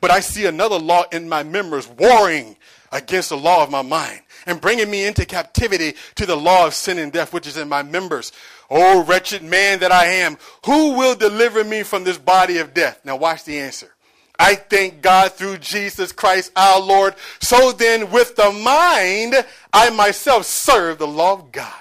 But 0.01 0.11
I 0.11 0.19
see 0.19 0.45
another 0.45 0.79
law 0.79 1.03
in 1.11 1.29
my 1.29 1.43
members 1.43 1.87
warring 1.87 2.57
against 2.91 3.29
the 3.29 3.37
law 3.37 3.63
of 3.63 3.69
my 3.69 3.81
mind 3.83 4.21
and 4.45 4.59
bringing 4.59 4.89
me 4.89 5.05
into 5.05 5.25
captivity 5.25 5.93
to 6.15 6.25
the 6.25 6.35
law 6.35 6.65
of 6.65 6.73
sin 6.73 6.97
and 6.97 7.11
death, 7.11 7.31
which 7.31 7.47
is 7.47 7.57
in 7.57 7.69
my 7.69 7.83
members. 7.83 8.31
Oh, 8.69 9.03
wretched 9.03 9.43
man 9.43 9.79
that 9.79 9.91
I 9.91 10.05
am, 10.05 10.37
who 10.65 10.93
will 10.93 11.15
deliver 11.15 11.63
me 11.63 11.83
from 11.83 12.03
this 12.03 12.17
body 12.17 12.57
of 12.57 12.73
death? 12.73 12.99
Now, 13.03 13.15
watch 13.15 13.43
the 13.43 13.59
answer. 13.59 13.92
I 14.39 14.55
thank 14.55 15.01
God 15.01 15.33
through 15.33 15.59
Jesus 15.59 16.11
Christ 16.11 16.51
our 16.55 16.79
Lord. 16.79 17.15
So 17.39 17.71
then, 17.71 18.11
with 18.11 18.35
the 18.35 18.51
mind, 18.51 19.35
I 19.71 19.89
myself 19.91 20.45
serve 20.45 20.97
the 20.97 21.07
law 21.07 21.33
of 21.33 21.51
God. 21.51 21.71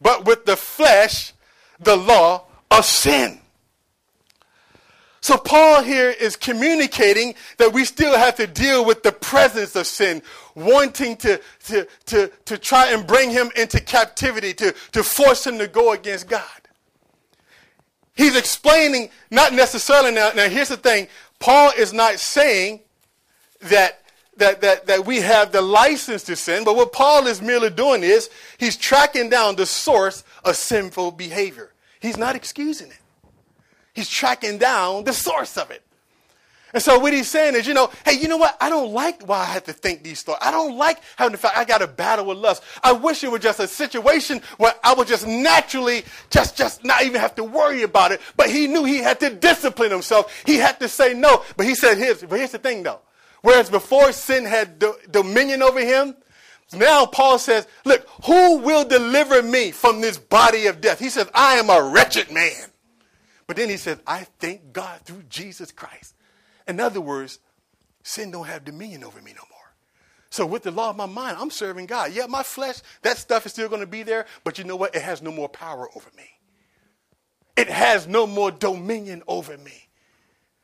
But 0.00 0.24
with 0.24 0.44
the 0.44 0.56
flesh, 0.56 1.32
the 1.80 1.96
law 1.96 2.44
of 2.70 2.84
sin. 2.84 3.40
So, 5.20 5.36
Paul 5.36 5.82
here 5.82 6.10
is 6.10 6.36
communicating 6.36 7.34
that 7.58 7.72
we 7.72 7.84
still 7.84 8.16
have 8.16 8.36
to 8.36 8.46
deal 8.46 8.84
with 8.84 9.02
the 9.02 9.10
presence 9.10 9.74
of 9.74 9.88
sin, 9.88 10.22
wanting 10.54 11.16
to, 11.16 11.40
to, 11.64 11.88
to, 12.06 12.30
to 12.44 12.56
try 12.56 12.92
and 12.92 13.04
bring 13.04 13.30
him 13.30 13.50
into 13.56 13.80
captivity, 13.80 14.54
to, 14.54 14.72
to 14.92 15.02
force 15.02 15.44
him 15.44 15.58
to 15.58 15.66
go 15.66 15.92
against 15.92 16.28
God. 16.28 16.42
He's 18.16 18.34
explaining, 18.34 19.10
not 19.30 19.52
necessarily 19.52 20.10
now, 20.10 20.30
now 20.34 20.48
here's 20.48 20.70
the 20.70 20.76
thing 20.76 21.08
Paul 21.38 21.72
is 21.76 21.92
not 21.92 22.18
saying 22.18 22.80
that, 23.60 24.02
that, 24.38 24.62
that, 24.62 24.86
that 24.86 25.04
we 25.04 25.20
have 25.20 25.52
the 25.52 25.60
license 25.60 26.22
to 26.24 26.36
sin, 26.36 26.64
but 26.64 26.76
what 26.76 26.92
Paul 26.92 27.26
is 27.26 27.42
merely 27.42 27.70
doing 27.70 28.02
is 28.02 28.30
he's 28.58 28.76
tracking 28.76 29.28
down 29.28 29.56
the 29.56 29.66
source 29.66 30.24
of 30.44 30.56
sinful 30.56 31.12
behavior. 31.12 31.72
He's 32.00 32.16
not 32.16 32.34
excusing 32.36 32.88
it, 32.88 33.00
he's 33.92 34.08
tracking 34.08 34.58
down 34.58 35.04
the 35.04 35.12
source 35.12 35.56
of 35.58 35.70
it. 35.70 35.82
And 36.76 36.82
so 36.82 36.98
what 36.98 37.14
he's 37.14 37.30
saying 37.30 37.54
is, 37.54 37.66
you 37.66 37.72
know, 37.72 37.90
hey, 38.04 38.18
you 38.18 38.28
know 38.28 38.36
what? 38.36 38.54
I 38.60 38.68
don't 38.68 38.92
like 38.92 39.22
why 39.22 39.38
I 39.38 39.44
have 39.46 39.64
to 39.64 39.72
think 39.72 40.02
these 40.02 40.20
thoughts. 40.20 40.44
I 40.44 40.50
don't 40.50 40.76
like 40.76 41.00
having 41.16 41.32
to 41.32 41.38
fact 41.38 41.56
I 41.56 41.64
got 41.64 41.80
a 41.80 41.86
battle 41.86 42.26
with 42.26 42.36
lust. 42.36 42.62
I 42.84 42.92
wish 42.92 43.24
it 43.24 43.30
was 43.30 43.40
just 43.40 43.60
a 43.60 43.66
situation 43.66 44.42
where 44.58 44.74
I 44.84 44.92
would 44.92 45.08
just 45.08 45.26
naturally 45.26 46.04
just 46.28 46.54
just 46.54 46.84
not 46.84 47.02
even 47.02 47.18
have 47.18 47.34
to 47.36 47.44
worry 47.44 47.82
about 47.82 48.12
it. 48.12 48.20
But 48.36 48.50
he 48.50 48.66
knew 48.66 48.84
he 48.84 48.98
had 48.98 49.18
to 49.20 49.30
discipline 49.30 49.90
himself. 49.90 50.42
He 50.44 50.56
had 50.56 50.78
to 50.80 50.86
say 50.86 51.14
no. 51.14 51.44
But 51.56 51.64
he 51.64 51.74
said, 51.74 51.96
here's, 51.96 52.22
but 52.22 52.38
here's 52.38 52.52
the 52.52 52.58
thing 52.58 52.82
though. 52.82 53.00
Whereas 53.40 53.70
before 53.70 54.12
sin 54.12 54.44
had 54.44 54.78
do, 54.78 54.96
dominion 55.10 55.62
over 55.62 55.80
him, 55.80 56.14
now 56.74 57.06
Paul 57.06 57.38
says, 57.38 57.66
look, 57.86 58.06
who 58.26 58.58
will 58.58 58.84
deliver 58.84 59.42
me 59.42 59.70
from 59.70 60.02
this 60.02 60.18
body 60.18 60.66
of 60.66 60.82
death? 60.82 60.98
He 60.98 61.08
says, 61.08 61.30
I 61.32 61.54
am 61.54 61.70
a 61.70 61.82
wretched 61.82 62.30
man. 62.30 62.66
But 63.46 63.56
then 63.56 63.70
he 63.70 63.78
says, 63.78 63.98
I 64.06 64.26
thank 64.40 64.74
God 64.74 65.00
through 65.06 65.22
Jesus 65.30 65.72
Christ 65.72 66.15
in 66.66 66.80
other 66.80 67.00
words, 67.00 67.38
sin 68.02 68.30
don't 68.30 68.46
have 68.46 68.64
dominion 68.64 69.04
over 69.04 69.20
me 69.20 69.32
no 69.32 69.42
more. 69.50 69.56
So 70.30 70.44
with 70.44 70.64
the 70.64 70.70
law 70.70 70.90
of 70.90 70.96
my 70.96 71.06
mind, 71.06 71.38
I'm 71.40 71.50
serving 71.50 71.86
God. 71.86 72.12
Yeah, 72.12 72.26
my 72.26 72.42
flesh, 72.42 72.80
that 73.02 73.16
stuff 73.16 73.46
is 73.46 73.52
still 73.52 73.68
going 73.68 73.80
to 73.80 73.86
be 73.86 74.02
there, 74.02 74.26
but 74.44 74.58
you 74.58 74.64
know 74.64 74.76
what? 74.76 74.94
It 74.94 75.02
has 75.02 75.22
no 75.22 75.30
more 75.30 75.48
power 75.48 75.88
over 75.94 76.10
me. 76.16 76.24
It 77.56 77.68
has 77.68 78.06
no 78.06 78.26
more 78.26 78.50
dominion 78.50 79.22
over 79.26 79.56
me. 79.56 79.88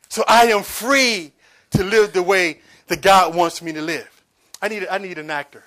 So 0.08 0.24
I 0.28 0.46
am 0.46 0.62
free 0.62 1.32
to 1.70 1.84
live 1.84 2.12
the 2.12 2.22
way 2.22 2.60
that 2.88 3.00
God 3.00 3.34
wants 3.34 3.62
me 3.62 3.72
to 3.72 3.80
live. 3.80 4.08
I 4.60 4.68
need, 4.68 4.86
I 4.90 4.98
need 4.98 5.16
an 5.18 5.30
actor. 5.30 5.64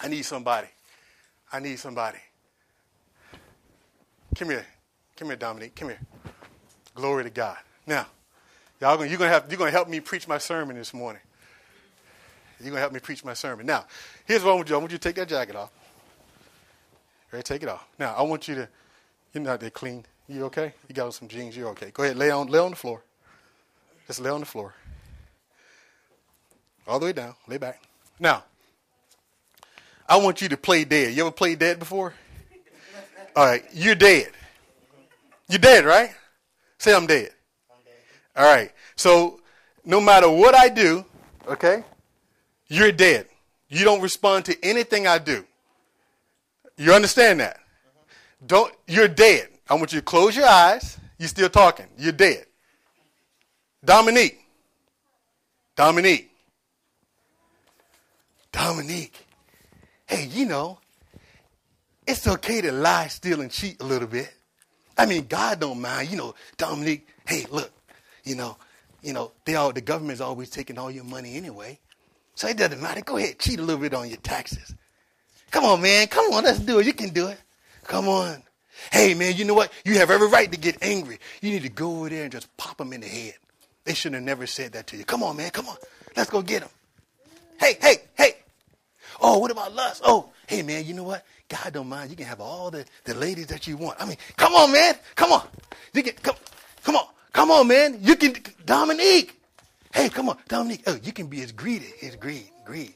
I 0.00 0.08
need 0.08 0.22
somebody. 0.22 0.68
I 1.52 1.60
need 1.60 1.78
somebody. 1.78 2.18
Come 4.34 4.50
here. 4.50 4.66
Come 5.16 5.28
here, 5.28 5.36
Dominique. 5.36 5.76
Come 5.76 5.90
here. 5.90 6.00
Glory 6.94 7.24
to 7.24 7.30
God. 7.30 7.58
Now, 7.86 8.06
Y'all 8.80 8.96
gonna, 8.96 9.08
you're 9.08 9.18
gonna 9.18 9.30
have, 9.30 9.46
you're 9.48 9.58
gonna 9.58 9.70
help 9.70 9.88
me 9.88 10.00
preach 10.00 10.26
my 10.26 10.38
sermon 10.38 10.76
this 10.76 10.92
morning. 10.92 11.22
You're 12.60 12.70
gonna 12.70 12.80
help 12.80 12.92
me 12.92 13.00
preach 13.00 13.24
my 13.24 13.34
sermon. 13.34 13.66
Now, 13.66 13.84
here's 14.24 14.42
what 14.42 14.52
I 14.52 14.54
want 14.54 14.68
you. 14.68 14.74
I 14.74 14.78
want 14.78 14.92
you 14.92 14.98
to 14.98 15.02
take 15.02 15.16
that 15.16 15.28
jacket 15.28 15.56
off. 15.56 15.70
Ready? 17.30 17.42
Take 17.42 17.62
it 17.62 17.68
off. 17.68 17.86
Now, 17.98 18.14
I 18.14 18.22
want 18.22 18.48
you 18.48 18.54
to. 18.54 18.68
You're 19.32 19.42
not 19.42 19.60
that 19.60 19.74
clean. 19.74 20.04
You 20.28 20.44
okay? 20.44 20.72
You 20.88 20.94
got 20.94 21.12
some 21.14 21.28
jeans. 21.28 21.56
You're 21.56 21.68
okay. 21.70 21.90
Go 21.92 22.04
ahead. 22.04 22.16
Lay 22.16 22.30
on. 22.30 22.46
Lay 22.46 22.58
on 22.58 22.70
the 22.70 22.76
floor. 22.76 23.02
Just 24.06 24.20
lay 24.20 24.30
on 24.30 24.40
the 24.40 24.46
floor. 24.46 24.74
All 26.86 26.98
the 26.98 27.06
way 27.06 27.12
down. 27.12 27.34
Lay 27.48 27.58
back. 27.58 27.82
Now, 28.18 28.44
I 30.08 30.16
want 30.18 30.40
you 30.40 30.48
to 30.48 30.56
play 30.56 30.84
dead. 30.84 31.14
You 31.14 31.22
ever 31.22 31.32
played 31.32 31.58
dead 31.58 31.78
before? 31.78 32.14
All 33.34 33.44
right. 33.44 33.64
You're 33.72 33.94
dead. 33.94 34.30
You're 35.48 35.58
dead, 35.58 35.84
right? 35.84 36.10
Say 36.78 36.94
I'm 36.94 37.06
dead. 37.06 37.30
All 38.36 38.44
right. 38.44 38.72
So 38.96 39.40
no 39.84 40.00
matter 40.00 40.30
what 40.30 40.54
I 40.54 40.68
do, 40.68 41.04
okay, 41.46 41.84
you're 42.68 42.92
dead. 42.92 43.26
You 43.68 43.84
don't 43.84 44.00
respond 44.00 44.44
to 44.46 44.64
anything 44.64 45.06
I 45.06 45.18
do. 45.18 45.44
You 46.76 46.92
understand 46.92 47.40
that? 47.40 47.58
Don't 48.46 48.74
you're 48.86 49.08
dead. 49.08 49.48
I 49.68 49.74
want 49.74 49.92
you 49.92 50.00
to 50.00 50.04
close 50.04 50.36
your 50.36 50.46
eyes. 50.46 50.98
You're 51.18 51.28
still 51.28 51.48
talking. 51.48 51.86
You're 51.96 52.12
dead. 52.12 52.46
Dominique. 53.84 54.40
Dominique. 55.76 56.30
Dominique. 58.52 59.26
Hey, 60.06 60.26
you 60.26 60.46
know, 60.46 60.78
it's 62.06 62.26
okay 62.26 62.60
to 62.60 62.72
lie, 62.72 63.08
steal, 63.08 63.40
and 63.40 63.50
cheat 63.50 63.80
a 63.80 63.84
little 63.84 64.08
bit. 64.08 64.32
I 64.96 65.06
mean, 65.06 65.26
God 65.26 65.60
don't 65.60 65.80
mind. 65.80 66.10
You 66.10 66.16
know, 66.16 66.34
Dominique, 66.56 67.08
hey, 67.26 67.46
look, 67.50 67.72
you 68.24 68.34
know, 68.34 68.56
you 69.02 69.12
know, 69.12 69.32
they 69.44 69.54
all 69.54 69.72
the 69.72 69.80
government's 69.80 70.20
always 70.20 70.50
taking 70.50 70.78
all 70.78 70.90
your 70.90 71.04
money 71.04 71.36
anyway. 71.36 71.78
So 72.34 72.48
it 72.48 72.56
doesn't 72.56 72.80
matter. 72.80 73.00
Go 73.02 73.16
ahead, 73.16 73.38
cheat 73.38 73.58
a 73.58 73.62
little 73.62 73.80
bit 73.80 73.94
on 73.94 74.08
your 74.08 74.18
taxes. 74.18 74.74
Come 75.50 75.64
on, 75.64 75.80
man. 75.80 76.08
Come 76.08 76.32
on, 76.32 76.42
let's 76.44 76.58
do 76.58 76.80
it. 76.80 76.86
You 76.86 76.92
can 76.92 77.10
do 77.10 77.28
it. 77.28 77.38
Come 77.84 78.08
on. 78.08 78.42
Hey, 78.90 79.14
man, 79.14 79.36
you 79.36 79.44
know 79.44 79.54
what? 79.54 79.72
You 79.84 79.98
have 79.98 80.10
every 80.10 80.28
right 80.28 80.50
to 80.50 80.58
get 80.58 80.82
angry. 80.82 81.18
You 81.40 81.52
need 81.52 81.62
to 81.62 81.68
go 81.68 81.98
over 81.98 82.08
there 82.08 82.24
and 82.24 82.32
just 82.32 82.54
pop 82.56 82.78
them 82.78 82.92
in 82.92 83.02
the 83.02 83.06
head. 83.06 83.34
They 83.84 83.94
should 83.94 84.14
have 84.14 84.22
never 84.22 84.46
said 84.46 84.72
that 84.72 84.86
to 84.88 84.96
you. 84.96 85.04
Come 85.04 85.22
on, 85.22 85.36
man. 85.36 85.50
Come 85.50 85.68
on. 85.68 85.76
Let's 86.16 86.30
go 86.30 86.42
get 86.42 86.62
them. 86.62 86.70
Hey, 87.60 87.76
hey, 87.80 87.96
hey. 88.16 88.32
Oh, 89.20 89.38
what 89.38 89.50
about 89.50 89.74
lust? 89.74 90.02
Oh, 90.04 90.30
hey, 90.48 90.62
man, 90.62 90.84
you 90.86 90.94
know 90.94 91.04
what? 91.04 91.24
God 91.48 91.72
don't 91.72 91.88
mind. 91.88 92.10
You 92.10 92.16
can 92.16 92.26
have 92.26 92.40
all 92.40 92.70
the, 92.70 92.84
the 93.04 93.14
ladies 93.14 93.46
that 93.48 93.66
you 93.66 93.76
want. 93.76 94.00
I 94.00 94.06
mean, 94.06 94.16
come 94.36 94.54
on, 94.54 94.72
man. 94.72 94.96
Come 95.14 95.32
on. 95.32 95.46
You 95.92 96.02
can, 96.02 96.14
come, 96.14 96.36
come 96.82 96.96
on. 96.96 97.06
Come 97.34 97.50
on, 97.50 97.66
man. 97.66 97.98
You 98.00 98.14
can, 98.14 98.36
Dominique. 98.64 99.38
Hey, 99.92 100.08
come 100.08 100.28
on, 100.28 100.38
Dominique. 100.48 100.84
Oh, 100.86 100.96
you 101.02 101.12
can 101.12 101.26
be 101.26 101.42
as 101.42 101.50
greedy 101.50 101.92
as 102.02 102.14
greed, 102.14 102.48
greed. 102.64 102.94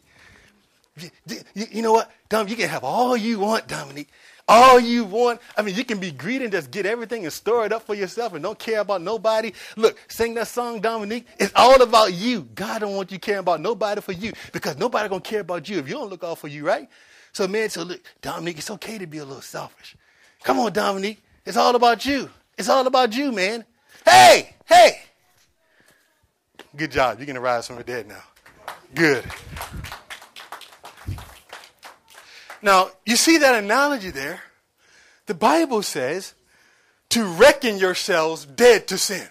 You, 1.27 1.67
you, 1.71 1.83
know 1.83 1.93
what, 1.93 2.11
Dom? 2.29 2.47
You 2.49 2.57
can 2.57 2.69
have 2.69 2.85
all 2.85 3.17
you 3.17 3.41
want, 3.41 3.67
Dominique. 3.67 4.09
All 4.47 4.79
you 4.79 5.05
want. 5.05 5.41
I 5.57 5.63
mean, 5.63 5.75
you 5.75 5.85
can 5.85 5.99
be 5.99 6.13
greedy 6.13 6.45
and 6.45 6.53
just 6.53 6.71
get 6.71 6.87
everything 6.87 7.25
and 7.25 7.33
store 7.33 7.67
it 7.67 7.73
up 7.73 7.83
for 7.83 7.95
yourself 7.95 8.33
and 8.33 8.43
don't 8.43 8.59
care 8.59 8.81
about 8.81 9.03
nobody. 9.03 9.53
Look, 9.77 9.99
sing 10.09 10.35
that 10.35 10.47
song, 10.47 10.81
Dominique. 10.81 11.27
It's 11.39 11.53
all 11.57 11.83
about 11.83 12.15
you. 12.15 12.43
God 12.55 12.81
don't 12.81 12.95
want 12.95 13.11
you 13.11 13.19
caring 13.19 13.41
about 13.41 13.61
nobody 13.61 14.01
for 14.01 14.13
you 14.13 14.33
because 14.53 14.77
nobody 14.79 15.09
gonna 15.09 15.21
care 15.21 15.41
about 15.41 15.69
you 15.69 15.79
if 15.79 15.89
you 15.89 15.95
don't 15.95 16.11
look 16.11 16.23
out 16.23 16.39
for 16.39 16.49
you, 16.49 16.65
right? 16.65 16.89
So, 17.33 17.49
man, 17.49 17.71
so 17.71 17.83
look, 17.83 18.01
Dominique, 18.23 18.59
it's 18.59 18.71
okay 18.71 18.99
to 18.99 19.07
be 19.07 19.19
a 19.19 19.25
little 19.25 19.43
selfish. 19.43 19.97
Come 20.45 20.61
on, 20.61 20.73
Dominique. 20.73 21.23
It's 21.45 21.57
all 21.57 21.75
about 21.75 22.07
you. 22.07 22.31
It's 22.57 22.69
all 22.69 22.87
about 22.87 23.15
you, 23.17 23.33
man. 23.33 23.65
Hey, 24.05 24.55
hey. 24.67 25.01
Good 26.77 26.91
job. 26.91 27.19
You're 27.19 27.27
going 27.27 27.35
to 27.35 27.41
rise 27.41 27.67
from 27.67 27.77
the 27.77 27.85
dead 27.85 28.07
now. 28.07 28.23
Good. 28.95 29.25
Now, 32.63 32.91
you 33.07 33.17
see 33.17 33.39
that 33.39 33.63
analogy 33.63 34.11
there? 34.11 34.41
The 35.27 35.35
Bible 35.35 35.83
says 35.83 36.35
to 37.11 37.25
reckon 37.25 37.79
yourselves 37.79 38.45
dead 38.45 38.89
to 38.89 38.99
sin. 38.99 39.27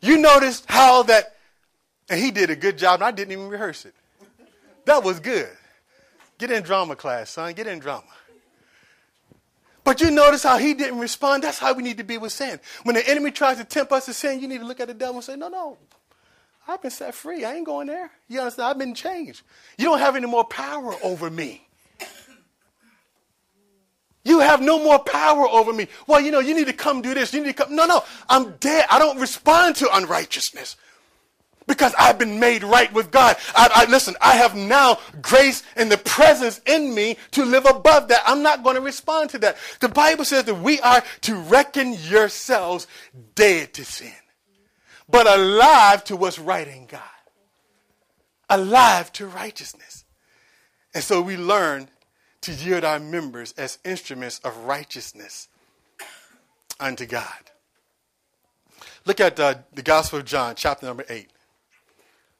You 0.00 0.18
notice 0.18 0.62
how 0.68 1.02
that, 1.04 1.36
and 2.08 2.20
he 2.20 2.30
did 2.30 2.50
a 2.50 2.56
good 2.56 2.78
job, 2.78 2.94
and 2.94 3.04
I 3.04 3.10
didn't 3.10 3.32
even 3.32 3.48
rehearse 3.48 3.84
it. 3.84 3.94
That 4.84 5.02
was 5.02 5.20
good. 5.20 5.48
Get 6.38 6.50
in 6.50 6.62
drama 6.62 6.96
class, 6.96 7.30
son. 7.30 7.52
Get 7.54 7.66
in 7.66 7.78
drama. 7.80 8.04
But 9.88 10.02
you 10.02 10.10
notice 10.10 10.42
how 10.42 10.58
he 10.58 10.74
didn't 10.74 10.98
respond? 10.98 11.44
That's 11.44 11.58
how 11.58 11.72
we 11.72 11.82
need 11.82 11.96
to 11.96 12.04
be 12.04 12.18
with 12.18 12.30
sin. 12.30 12.60
When 12.82 12.94
the 12.94 13.08
enemy 13.08 13.30
tries 13.30 13.56
to 13.56 13.64
tempt 13.64 13.90
us 13.90 14.04
to 14.04 14.12
sin, 14.12 14.38
you 14.38 14.46
need 14.46 14.58
to 14.58 14.66
look 14.66 14.80
at 14.80 14.88
the 14.88 14.92
devil 14.92 15.14
and 15.14 15.24
say, 15.24 15.34
No, 15.34 15.48
no, 15.48 15.78
I've 16.68 16.82
been 16.82 16.90
set 16.90 17.14
free. 17.14 17.42
I 17.46 17.54
ain't 17.54 17.64
going 17.64 17.86
there. 17.86 18.10
You 18.28 18.40
understand? 18.40 18.68
I've 18.68 18.76
been 18.76 18.94
changed. 18.94 19.40
You 19.78 19.86
don't 19.86 19.98
have 19.98 20.14
any 20.14 20.26
more 20.26 20.44
power 20.44 20.94
over 21.02 21.30
me. 21.30 21.66
You 24.24 24.40
have 24.40 24.60
no 24.60 24.78
more 24.78 24.98
power 24.98 25.48
over 25.48 25.72
me. 25.72 25.88
Well, 26.06 26.20
you 26.20 26.32
know, 26.32 26.40
you 26.40 26.54
need 26.54 26.66
to 26.66 26.74
come 26.74 27.00
do 27.00 27.14
this. 27.14 27.32
You 27.32 27.40
need 27.40 27.56
to 27.56 27.64
come. 27.64 27.74
No, 27.74 27.86
no, 27.86 28.04
I'm 28.28 28.58
dead. 28.58 28.84
I 28.90 28.98
don't 28.98 29.18
respond 29.18 29.76
to 29.76 29.88
unrighteousness 29.90 30.76
because 31.68 31.94
I've 31.96 32.18
been 32.18 32.40
made 32.40 32.64
right 32.64 32.92
with 32.92 33.12
God. 33.12 33.36
I, 33.54 33.86
I, 33.86 33.90
listen, 33.90 34.16
I 34.20 34.32
have 34.32 34.56
now 34.56 34.98
grace 35.22 35.62
and 35.76 35.92
the 35.92 35.98
presence 35.98 36.60
in 36.66 36.92
me 36.94 37.18
to 37.32 37.44
live 37.44 37.66
above 37.66 38.08
that. 38.08 38.22
I'm 38.26 38.42
not 38.42 38.64
going 38.64 38.74
to 38.74 38.80
respond 38.80 39.30
to 39.30 39.38
that. 39.40 39.58
The 39.78 39.88
Bible 39.88 40.24
says 40.24 40.44
that 40.44 40.54
we 40.54 40.80
are 40.80 41.04
to 41.20 41.36
reckon 41.36 41.92
yourselves 41.92 42.88
dead 43.36 43.74
to 43.74 43.84
sin, 43.84 44.10
but 45.08 45.28
alive 45.28 46.02
to 46.04 46.16
what's 46.16 46.38
right 46.38 46.66
in 46.66 46.86
God, 46.86 47.02
alive 48.48 49.12
to 49.12 49.26
righteousness. 49.26 50.04
And 50.94 51.04
so 51.04 51.20
we 51.20 51.36
learn 51.36 51.90
to 52.40 52.52
yield 52.52 52.82
our 52.82 52.98
members 52.98 53.52
as 53.58 53.78
instruments 53.84 54.40
of 54.42 54.56
righteousness 54.64 55.48
unto 56.80 57.04
God. 57.04 57.50
Look 59.04 59.20
at 59.20 59.38
uh, 59.38 59.56
the 59.72 59.82
Gospel 59.82 60.20
of 60.20 60.24
John, 60.24 60.54
chapter 60.56 60.86
number 60.86 61.04
8. 61.08 61.28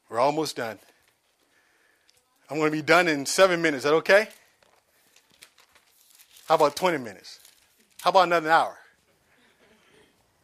We're 0.09 0.19
almost 0.19 0.55
done. 0.55 0.79
I'm 2.49 2.57
going 2.57 2.71
to 2.71 2.77
be 2.77 2.81
done 2.81 3.07
in 3.07 3.25
seven 3.25 3.61
minutes. 3.61 3.85
Is 3.85 3.91
that 3.91 3.95
okay? 3.97 4.27
How 6.47 6.55
about 6.55 6.75
20 6.75 6.97
minutes? 6.97 7.39
How 8.01 8.09
about 8.09 8.23
another 8.23 8.49
hour? 8.49 8.75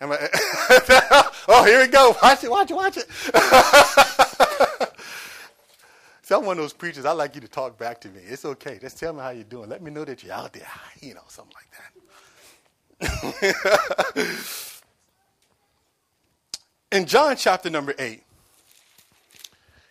I, 0.02 0.06
oh, 1.48 1.64
here 1.66 1.82
we 1.82 1.88
go. 1.88 2.16
Watch 2.22 2.44
it, 2.44 2.52
watch 2.52 2.70
it, 2.70 2.76
watch 2.76 2.98
it. 2.98 3.10
See, 6.22 6.36
I'm 6.36 6.46
one 6.46 6.58
of 6.58 6.64
those 6.64 6.74
preachers. 6.74 7.06
I 7.06 7.12
like 7.12 7.34
you 7.36 7.42
to 7.42 7.48
talk 7.48 7.78
back 7.78 8.02
to 8.02 8.10
me. 8.10 8.20
It's 8.26 8.46
okay. 8.46 8.78
Just 8.80 9.00
tell 9.00 9.14
me 9.14 9.22
how 9.22 9.30
you're 9.30 9.44
doing. 9.44 9.70
Let 9.70 9.82
me 9.82 9.92
know 9.92 10.04
that 10.06 10.24
you're 10.24 10.34
out 10.34 10.54
there. 10.54 10.68
You 11.02 11.14
know, 11.14 11.22
something 11.28 11.56
like 11.56 11.70
that. 13.00 14.28
In 16.92 17.06
John 17.06 17.36
chapter 17.36 17.70
number 17.70 17.94
8, 17.98 18.24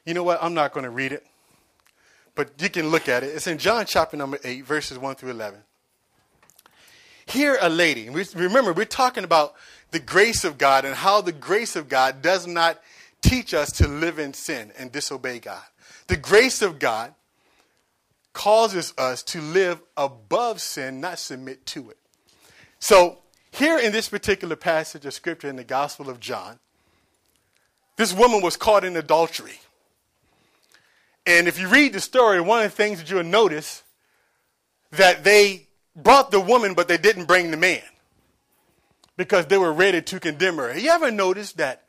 you 0.04 0.14
know 0.14 0.22
what? 0.22 0.42
I'm 0.42 0.54
not 0.54 0.72
going 0.72 0.84
to 0.84 0.90
read 0.90 1.12
it, 1.12 1.26
but 2.34 2.50
you 2.60 2.68
can 2.68 2.88
look 2.88 3.08
at 3.08 3.22
it. 3.22 3.28
It's 3.28 3.46
in 3.46 3.58
John 3.58 3.86
chapter 3.86 4.16
number 4.16 4.38
8, 4.44 4.64
verses 4.64 4.98
1 4.98 5.14
through 5.16 5.30
11. 5.30 5.60
Here, 7.26 7.56
a 7.60 7.68
lady, 7.68 8.10
remember, 8.10 8.72
we're 8.72 8.84
talking 8.84 9.24
about 9.24 9.54
the 9.92 9.98
grace 9.98 10.44
of 10.44 10.58
God 10.58 10.84
and 10.84 10.94
how 10.94 11.20
the 11.20 11.32
grace 11.32 11.74
of 11.74 11.88
God 11.88 12.20
does 12.20 12.46
not 12.46 12.80
teach 13.22 13.54
us 13.54 13.72
to 13.72 13.88
live 13.88 14.18
in 14.18 14.34
sin 14.34 14.72
and 14.78 14.92
disobey 14.92 15.38
God. 15.38 15.62
The 16.08 16.16
grace 16.16 16.60
of 16.60 16.78
God 16.78 17.14
causes 18.34 18.92
us 18.98 19.22
to 19.22 19.40
live 19.40 19.80
above 19.96 20.60
sin, 20.60 21.00
not 21.00 21.18
submit 21.18 21.64
to 21.66 21.90
it. 21.90 21.96
So, 22.78 23.18
here 23.50 23.78
in 23.78 23.92
this 23.92 24.08
particular 24.08 24.56
passage 24.56 25.06
of 25.06 25.14
scripture 25.14 25.48
in 25.48 25.56
the 25.56 25.64
Gospel 25.64 26.10
of 26.10 26.20
John, 26.20 26.58
this 27.96 28.12
woman 28.12 28.42
was 28.42 28.56
caught 28.56 28.84
in 28.84 28.96
adultery. 28.96 29.60
And 31.26 31.48
if 31.48 31.58
you 31.58 31.68
read 31.68 31.92
the 31.92 32.00
story, 32.00 32.40
one 32.40 32.64
of 32.64 32.70
the 32.70 32.76
things 32.76 32.98
that 32.98 33.10
you'll 33.10 33.24
notice 33.24 33.82
that 34.92 35.24
they 35.24 35.68
brought 35.96 36.30
the 36.30 36.40
woman, 36.40 36.74
but 36.74 36.88
they 36.88 36.98
didn't 36.98 37.24
bring 37.24 37.50
the 37.50 37.56
man 37.56 37.82
because 39.16 39.46
they 39.46 39.58
were 39.58 39.72
ready 39.72 40.02
to 40.02 40.20
condemn 40.20 40.56
her. 40.56 40.76
You 40.76 40.90
ever 40.90 41.10
noticed 41.10 41.56
that 41.56 41.84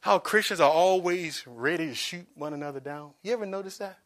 how 0.00 0.18
Christians 0.18 0.60
are 0.60 0.70
always 0.70 1.44
ready 1.46 1.86
to 1.86 1.94
shoot 1.94 2.26
one 2.34 2.54
another 2.54 2.80
down? 2.80 3.10
You 3.22 3.32
ever 3.34 3.46
notice 3.46 3.78
that? 3.78 3.98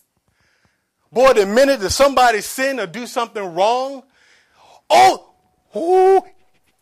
Boy, 1.10 1.32
the 1.32 1.46
minute 1.46 1.80
that 1.80 1.90
somebody 1.90 2.40
sin 2.40 2.78
or 2.78 2.86
do 2.86 3.06
something 3.06 3.54
wrong, 3.54 4.02
oh, 4.90 5.32
oh, 5.74 6.26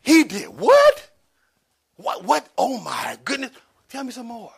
he 0.01 0.25
did 0.25 0.49
what? 0.49 1.11
What? 1.97 2.25
What? 2.25 2.49
Oh 2.59 2.81
my 2.81 3.17
goodness! 3.25 3.53
Tell 3.89 4.03
me 4.03 4.11
some 4.11 4.27
more. 4.27 4.53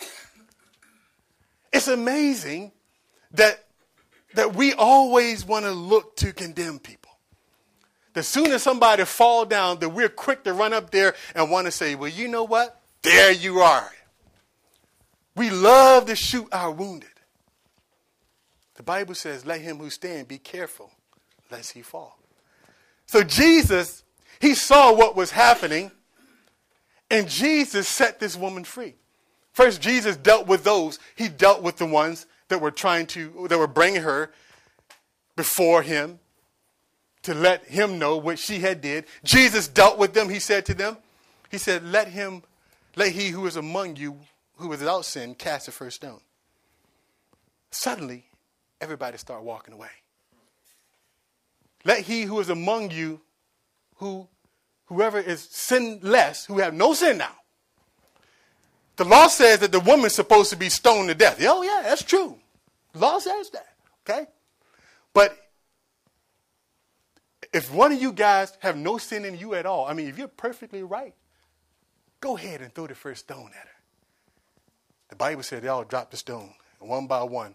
It's 1.72 1.88
amazing 1.88 2.72
that, 3.32 3.64
that 4.34 4.54
we 4.54 4.72
always 4.72 5.44
want 5.44 5.64
to 5.64 5.72
look 5.72 6.16
to 6.16 6.32
condemn 6.32 6.78
people. 6.78 7.12
The 8.14 8.22
sooner 8.22 8.58
somebody 8.58 9.04
fall 9.04 9.44
down, 9.44 9.78
that 9.80 9.90
we're 9.90 10.08
quick 10.08 10.44
to 10.44 10.54
run 10.54 10.72
up 10.72 10.90
there 10.90 11.14
and 11.34 11.50
want 11.50 11.66
to 11.66 11.70
say, 11.70 11.94
well, 11.94 12.08
you 12.08 12.28
know 12.28 12.44
what? 12.44 12.80
There 13.02 13.30
you 13.30 13.58
are. 13.58 13.90
We 15.34 15.50
love 15.50 16.06
to 16.06 16.16
shoot 16.16 16.48
our 16.50 16.70
wounded. 16.70 17.10
The 18.76 18.82
Bible 18.82 19.14
says, 19.14 19.44
let 19.44 19.60
him 19.60 19.78
who 19.78 19.90
stand 19.90 20.28
be 20.28 20.38
careful 20.38 20.90
lest 21.50 21.72
he 21.72 21.82
fall. 21.82 22.18
So 23.06 23.22
Jesus, 23.22 24.02
he 24.40 24.54
saw 24.54 24.94
what 24.94 25.14
was 25.14 25.30
happening, 25.30 25.90
and 27.10 27.28
Jesus 27.28 27.86
set 27.86 28.18
this 28.18 28.36
woman 28.36 28.64
free. 28.64 28.94
First, 29.52 29.80
Jesus 29.80 30.16
dealt 30.16 30.46
with 30.46 30.64
those, 30.64 30.98
he 31.14 31.28
dealt 31.28 31.62
with 31.62 31.76
the 31.76 31.86
ones 31.86 32.26
that 32.48 32.60
were 32.60 32.70
trying 32.70 33.06
to, 33.08 33.46
that 33.48 33.58
were 33.58 33.66
bringing 33.66 34.02
her 34.02 34.30
before 35.36 35.82
him 35.82 36.18
to 37.22 37.34
let 37.34 37.64
him 37.64 37.98
know 37.98 38.16
what 38.16 38.38
she 38.38 38.60
had 38.60 38.80
did. 38.80 39.04
Jesus 39.24 39.68
dealt 39.68 39.98
with 39.98 40.14
them. 40.14 40.28
He 40.28 40.38
said 40.38 40.64
to 40.66 40.74
them, 40.74 40.96
he 41.50 41.58
said, 41.58 41.84
let 41.84 42.08
him, 42.08 42.42
let 42.94 43.12
he 43.12 43.28
who 43.28 43.46
is 43.46 43.56
among 43.56 43.96
you, 43.96 44.18
who 44.56 44.72
is 44.72 44.80
without 44.80 45.04
sin, 45.04 45.34
cast 45.34 45.66
the 45.66 45.72
first 45.72 45.96
stone. 45.96 46.20
Suddenly, 47.70 48.24
everybody 48.80 49.18
start 49.18 49.42
walking 49.42 49.74
away. 49.74 49.90
Let 51.84 52.00
he 52.00 52.22
who 52.22 52.40
is 52.40 52.48
among 52.48 52.90
you, 52.90 53.20
who 53.96 54.28
whoever 54.86 55.18
is 55.18 55.40
sinless, 55.50 56.46
who 56.46 56.58
have 56.58 56.74
no 56.74 56.94
sin 56.94 57.18
now, 57.18 57.34
the 58.96 59.04
law 59.04 59.28
says 59.28 59.60
that 59.60 59.72
the 59.72 59.80
woman's 59.80 60.14
supposed 60.14 60.50
to 60.50 60.56
be 60.56 60.68
stoned 60.68 61.08
to 61.08 61.14
death. 61.14 61.38
Oh, 61.42 61.62
yeah, 61.62 61.82
that's 61.84 62.02
true. 62.02 62.38
The 62.92 62.98
law 62.98 63.18
says 63.18 63.50
that. 63.50 63.66
Okay? 64.08 64.26
But 65.12 65.36
if 67.52 67.72
one 67.72 67.92
of 67.92 68.00
you 68.00 68.12
guys 68.12 68.56
have 68.60 68.76
no 68.76 68.98
sin 68.98 69.24
in 69.24 69.38
you 69.38 69.54
at 69.54 69.66
all, 69.66 69.86
I 69.86 69.92
mean, 69.92 70.08
if 70.08 70.18
you're 70.18 70.28
perfectly 70.28 70.82
right, 70.82 71.14
go 72.20 72.36
ahead 72.36 72.60
and 72.60 72.74
throw 72.74 72.86
the 72.86 72.94
first 72.94 73.20
stone 73.20 73.50
at 73.58 73.66
her. 73.66 73.76
The 75.10 75.16
Bible 75.16 75.42
said 75.42 75.62
they 75.62 75.68
all 75.68 75.84
dropped 75.84 76.10
the 76.10 76.16
stone. 76.16 76.52
And 76.80 76.88
one 76.90 77.06
by 77.06 77.22
one, 77.22 77.54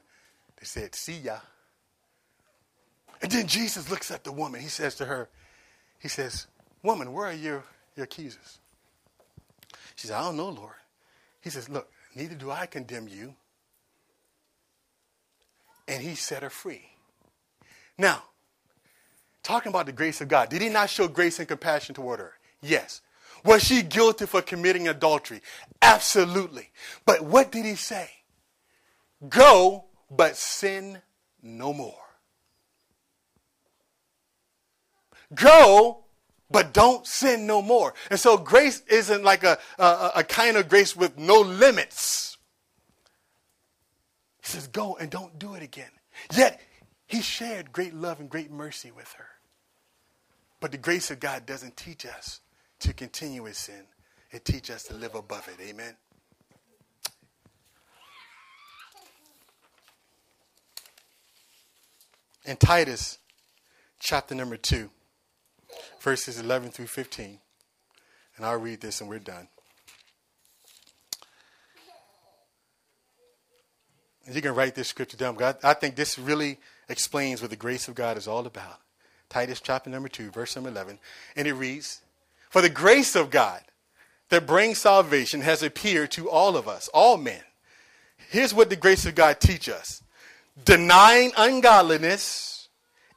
they 0.60 0.66
said, 0.66 0.96
See 0.96 1.18
ya. 1.18 1.38
And 3.22 3.32
then 3.32 3.48
Jesus 3.48 3.90
looks 3.90 4.10
at 4.10 4.24
the 4.24 4.32
woman. 4.32 4.62
He 4.62 4.68
says 4.68 4.96
to 4.96 5.06
her, 5.06 5.30
He 6.00 6.08
says, 6.08 6.48
Woman, 6.84 7.14
where 7.14 7.28
are 7.28 7.34
your, 7.34 7.64
your 7.96 8.06
accusers? 8.06 8.60
She 9.96 10.08
said, 10.08 10.18
I 10.18 10.24
don't 10.24 10.38
know, 10.38 10.50
Lord. 10.50 10.74
He 11.42 11.50
says, 11.50 11.70
Look, 11.70 11.92
neither 12.16 12.36
do 12.36 12.52
I 12.52 12.66
condemn 12.66 13.08
you. 13.08 13.36
And 15.88 16.02
he 16.02 16.16
set 16.16 16.44
her 16.44 16.50
free. 16.50 16.86
Now, 17.98 18.24
talking 19.44 19.72
about 19.72 19.88
the 19.88 19.92
grace 19.92 20.22
of 20.22 20.28
God, 20.28 20.50
did 20.50 20.62
he 20.62 20.70
not 20.70 20.90
show 20.90 21.08
grace 21.08 21.40
and 21.40 21.48
compassion 21.48 21.96
toward 21.96 22.20
her? 22.20 22.34
Yes. 22.62 23.02
Was 23.44 23.64
she 23.64 23.82
guilty 23.82 24.28
for 24.28 24.42
committing 24.42 24.88
adultery? 24.88 25.42
Absolutely. 25.82 26.70
But 27.06 27.24
what 27.24 27.52
did 27.52 27.66
he 27.66 27.76
say? 27.76 28.10
Go, 29.28 29.86
but 30.10 30.38
sin 30.38 31.02
no 31.42 31.74
more. 31.74 31.96
Go, 35.34 36.04
but 36.52 36.74
don't 36.74 37.06
sin 37.06 37.48
no 37.48 37.62
more. 37.62 37.94
And 38.10 38.20
so 38.20 38.38
grace 38.38 38.82
isn't 38.88 39.24
like 39.24 39.44
a, 39.44 39.58
a, 39.78 40.12
a, 40.18 40.24
kind 40.24 40.58
of 40.58 40.68
grace 40.68 40.96
with 40.96 41.18
no 41.18 41.42
limits. 41.42 42.38
He 44.42 44.48
says, 44.48 44.68
go 44.68 44.96
and 44.98 45.10
don't 45.10 45.38
do 45.40 45.54
it 45.56 45.64
again. 45.64 45.92
Yet 46.36 46.60
he 47.06 47.22
shared 47.22 47.72
great 47.72 47.94
love 47.94 48.20
and 48.20 48.30
great 48.30 48.52
mercy 48.52 48.92
with 48.92 49.12
her. 49.14 49.28
But 50.60 50.72
the 50.72 50.78
grace 50.78 51.12
of 51.12 51.20
God 51.20 51.46
doesn't 51.46 51.76
teach 51.76 52.06
us 52.06 52.40
to 52.80 52.94
continue 52.94 53.46
in 53.46 53.54
sin. 53.54 53.86
It 54.32 54.46
teaches 54.46 54.76
us 54.78 54.84
to 54.84 54.94
live 54.94 55.16
above 55.16 55.48
it. 55.48 55.62
Amen. 55.62 55.96
In 62.46 62.58
Titus 62.58 63.20
chapter 64.00 64.34
number 64.34 64.58
2, 64.58 64.90
verses 66.02 66.40
11 66.40 66.72
through 66.72 66.88
15. 66.88 67.40
And 68.38 68.46
I'll 68.46 68.60
read 68.60 68.82
this 68.82 69.02
and 69.02 69.10
we're 69.10 69.20
done. 69.20 69.48
You 74.32 74.42
can 74.42 74.56
write 74.56 74.76
this 74.76 74.88
scripture 74.88 75.18
down, 75.18 75.36
but 75.36 75.64
I, 75.64 75.72
I 75.72 75.74
think 75.74 75.96
this 75.96 76.18
really 76.18 76.60
explains 76.88 77.42
what 77.42 77.50
the 77.50 77.56
grace 77.56 77.88
of 77.88 77.96
God 77.96 78.18
is 78.18 78.28
all 78.28 78.46
about. 78.46 78.80
Titus 79.30 79.62
chapter 79.62 79.90
number 79.90 80.10
2, 80.10 80.30
verse 80.32 80.56
number 80.56 80.70
11. 80.70 81.00
And 81.36 81.48
it 81.48 81.54
reads 81.54 82.02
For 82.50 82.62
the 82.62 82.70
grace 82.70 83.16
of 83.16 83.30
God 83.30 83.62
that 84.30 84.48
brings 84.48 84.78
salvation 84.78 85.42
has 85.42 85.64
appeared 85.64 86.12
to 86.12 86.30
all 86.30 86.56
of 86.56 86.68
us, 86.68 86.90
all 86.94 87.18
men. 87.18 87.42
Here's 88.30 88.54
what 88.54 88.70
the 88.70 88.76
grace 88.76 89.06
of 89.06 89.16
God 89.16 89.40
teach 89.40 89.68
us 89.68 90.04
denying 90.64 91.32
ungodliness 91.38 92.51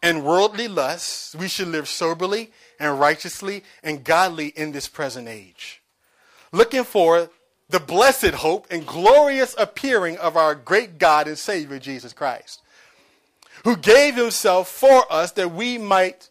and 0.05 0.23
worldly 0.23 0.69
lusts, 0.69 1.35
we 1.35 1.49
should 1.49 1.69
live 1.69 1.89
soberly 1.89 2.53
and 2.79 3.01
righteously 3.01 3.65
and 3.83 4.05
godly 4.05 4.49
in 4.49 4.71
this 4.71 4.87
present 4.87 5.29
age. 5.29 5.81
Looking 6.53 6.85
for 6.85 7.31
the 7.71 7.81
blessed 7.81 8.35
hope 8.35 8.67
and 8.71 8.87
glorious 8.87 9.55
appearing 9.57 10.19
of 10.19 10.37
our 10.37 10.55
great 10.55 10.99
God 10.99 11.27
and 11.27 11.39
Savior 11.39 11.79
Jesus 11.79 12.13
Christ, 12.13 12.61
who 13.65 13.79
gave 13.79 14.15
himself 14.15 14.69
for 14.69 15.11
us 15.11 15.33
that 15.33 15.53
we 15.53 15.79
might 15.79 16.29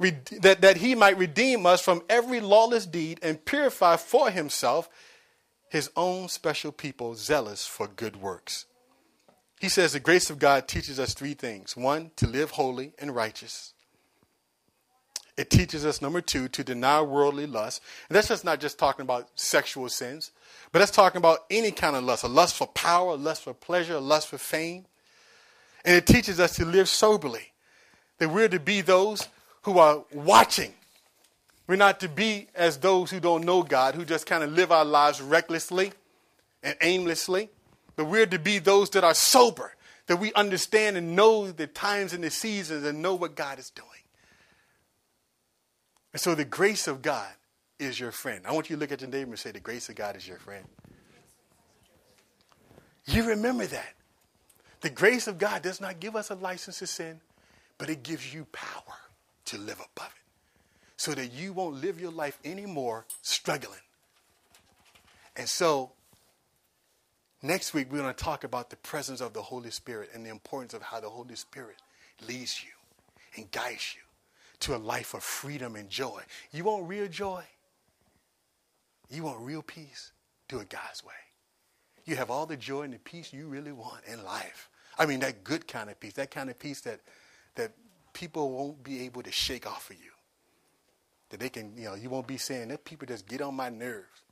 that, 0.00 0.60
that 0.60 0.78
he 0.78 0.96
might 0.96 1.16
redeem 1.16 1.66
us 1.66 1.80
from 1.80 2.02
every 2.10 2.40
lawless 2.40 2.84
deed 2.84 3.20
and 3.22 3.42
purify 3.44 3.96
for 3.96 4.28
himself 4.28 4.88
his 5.70 5.88
own 5.96 6.28
special 6.28 6.72
people 6.72 7.14
zealous 7.14 7.64
for 7.64 7.86
good 7.86 8.16
works. 8.16 8.66
He 9.64 9.70
says 9.70 9.94
the 9.94 9.98
grace 9.98 10.28
of 10.28 10.38
God 10.38 10.68
teaches 10.68 11.00
us 11.00 11.14
three 11.14 11.32
things. 11.32 11.74
One, 11.74 12.10
to 12.16 12.26
live 12.26 12.50
holy 12.50 12.92
and 12.98 13.14
righteous. 13.16 13.72
It 15.38 15.48
teaches 15.48 15.86
us, 15.86 16.02
number 16.02 16.20
two, 16.20 16.48
to 16.48 16.62
deny 16.62 17.00
worldly 17.00 17.46
lust. 17.46 17.80
And 18.10 18.14
that's 18.14 18.28
just 18.28 18.44
not 18.44 18.60
just 18.60 18.78
talking 18.78 19.04
about 19.04 19.30
sexual 19.36 19.88
sins, 19.88 20.32
but 20.70 20.80
that's 20.80 20.90
talking 20.90 21.16
about 21.16 21.46
any 21.50 21.70
kind 21.70 21.96
of 21.96 22.04
lust 22.04 22.24
a 22.24 22.28
lust 22.28 22.56
for 22.56 22.66
power, 22.66 23.12
a 23.12 23.16
lust 23.16 23.44
for 23.44 23.54
pleasure, 23.54 23.94
a 23.94 24.00
lust 24.00 24.28
for 24.28 24.36
fame. 24.36 24.84
And 25.82 25.96
it 25.96 26.04
teaches 26.04 26.38
us 26.40 26.56
to 26.56 26.66
live 26.66 26.86
soberly, 26.86 27.54
that 28.18 28.28
we're 28.28 28.50
to 28.50 28.60
be 28.60 28.82
those 28.82 29.26
who 29.62 29.78
are 29.78 30.04
watching. 30.12 30.74
We're 31.66 31.76
not 31.76 32.00
to 32.00 32.10
be 32.10 32.48
as 32.54 32.76
those 32.76 33.10
who 33.10 33.18
don't 33.18 33.46
know 33.46 33.62
God, 33.62 33.94
who 33.94 34.04
just 34.04 34.26
kind 34.26 34.44
of 34.44 34.52
live 34.52 34.70
our 34.70 34.84
lives 34.84 35.22
recklessly 35.22 35.94
and 36.62 36.76
aimlessly, 36.82 37.48
but 37.96 38.06
we're 38.06 38.26
to 38.26 38.38
be 38.38 38.58
those 38.58 38.90
that 38.90 39.04
are 39.04 39.14
sober, 39.14 39.74
that 40.06 40.16
we 40.16 40.32
understand 40.34 40.96
and 40.96 41.16
know 41.16 41.50
the 41.50 41.66
times 41.66 42.12
and 42.12 42.22
the 42.22 42.30
seasons 42.30 42.84
and 42.84 43.00
know 43.00 43.14
what 43.14 43.34
God 43.34 43.58
is 43.58 43.70
doing. 43.70 43.88
And 46.12 46.20
so 46.20 46.34
the 46.34 46.44
grace 46.44 46.86
of 46.86 47.02
God 47.02 47.30
is 47.78 47.98
your 47.98 48.12
friend. 48.12 48.42
I 48.46 48.52
want 48.52 48.70
you 48.70 48.76
to 48.76 48.80
look 48.80 48.92
at 48.92 49.00
your 49.00 49.10
neighbor 49.10 49.30
and 49.30 49.38
say, 49.38 49.50
The 49.50 49.60
grace 49.60 49.88
of 49.88 49.96
God 49.96 50.16
is 50.16 50.26
your 50.26 50.38
friend. 50.38 50.64
You 53.06 53.24
remember 53.24 53.66
that. 53.66 53.94
The 54.80 54.90
grace 54.90 55.26
of 55.26 55.38
God 55.38 55.62
does 55.62 55.80
not 55.80 56.00
give 56.00 56.14
us 56.14 56.30
a 56.30 56.34
license 56.34 56.78
to 56.78 56.86
sin, 56.86 57.20
but 57.78 57.90
it 57.90 58.02
gives 58.02 58.32
you 58.32 58.46
power 58.52 58.98
to 59.46 59.58
live 59.58 59.80
above 59.94 60.14
it 60.14 60.24
so 60.96 61.14
that 61.14 61.32
you 61.32 61.52
won't 61.52 61.76
live 61.82 62.00
your 62.00 62.12
life 62.12 62.38
anymore 62.44 63.06
struggling. 63.22 63.80
And 65.36 65.48
so, 65.48 65.92
next 67.44 67.74
week, 67.74 67.92
we're 67.92 67.98
going 67.98 68.12
to 68.12 68.24
talk 68.24 68.42
about 68.42 68.70
the 68.70 68.76
presence 68.76 69.20
of 69.20 69.32
the 69.32 69.42
Holy 69.42 69.70
Spirit 69.70 70.10
and 70.14 70.24
the 70.24 70.30
importance 70.30 70.74
of 70.74 70.82
how 70.82 70.98
the 70.98 71.10
Holy 71.10 71.36
Spirit 71.36 71.76
leads 72.26 72.64
you 72.64 72.70
and 73.36 73.50
guides 73.50 73.94
you 73.94 74.00
to 74.60 74.74
a 74.74 74.78
life 74.78 75.14
of 75.14 75.22
freedom 75.22 75.76
and 75.76 75.90
joy. 75.90 76.22
You 76.50 76.64
want 76.64 76.88
real 76.88 77.06
joy? 77.06 77.44
You 79.10 79.24
want 79.24 79.40
real 79.40 79.62
peace? 79.62 80.12
Do 80.48 80.58
it 80.60 80.68
God's 80.70 81.04
way. 81.04 81.12
You 82.04 82.16
have 82.16 82.30
all 82.30 82.46
the 82.46 82.56
joy 82.56 82.82
and 82.82 82.94
the 82.94 82.98
peace 82.98 83.32
you 83.32 83.46
really 83.46 83.72
want 83.72 84.04
in 84.06 84.24
life. 84.24 84.68
I 84.98 85.06
mean, 85.06 85.20
that 85.20 85.44
good 85.44 85.66
kind 85.66 85.90
of 85.90 85.98
peace, 86.00 86.14
that 86.14 86.30
kind 86.30 86.50
of 86.50 86.58
peace 86.58 86.80
that, 86.82 87.00
that 87.56 87.72
people 88.12 88.52
won't 88.52 88.82
be 88.82 89.04
able 89.04 89.22
to 89.22 89.32
shake 89.32 89.66
off 89.66 89.90
of 89.90 89.96
you. 89.96 90.10
That 91.30 91.40
they 91.40 91.48
can, 91.48 91.76
you 91.76 91.84
know, 91.84 91.94
you 91.94 92.10
won't 92.10 92.26
be 92.26 92.36
saying 92.36 92.68
that 92.68 92.84
people 92.84 93.06
just 93.06 93.26
get 93.26 93.42
on 93.42 93.54
my 93.54 93.68
nerves. 93.68 94.23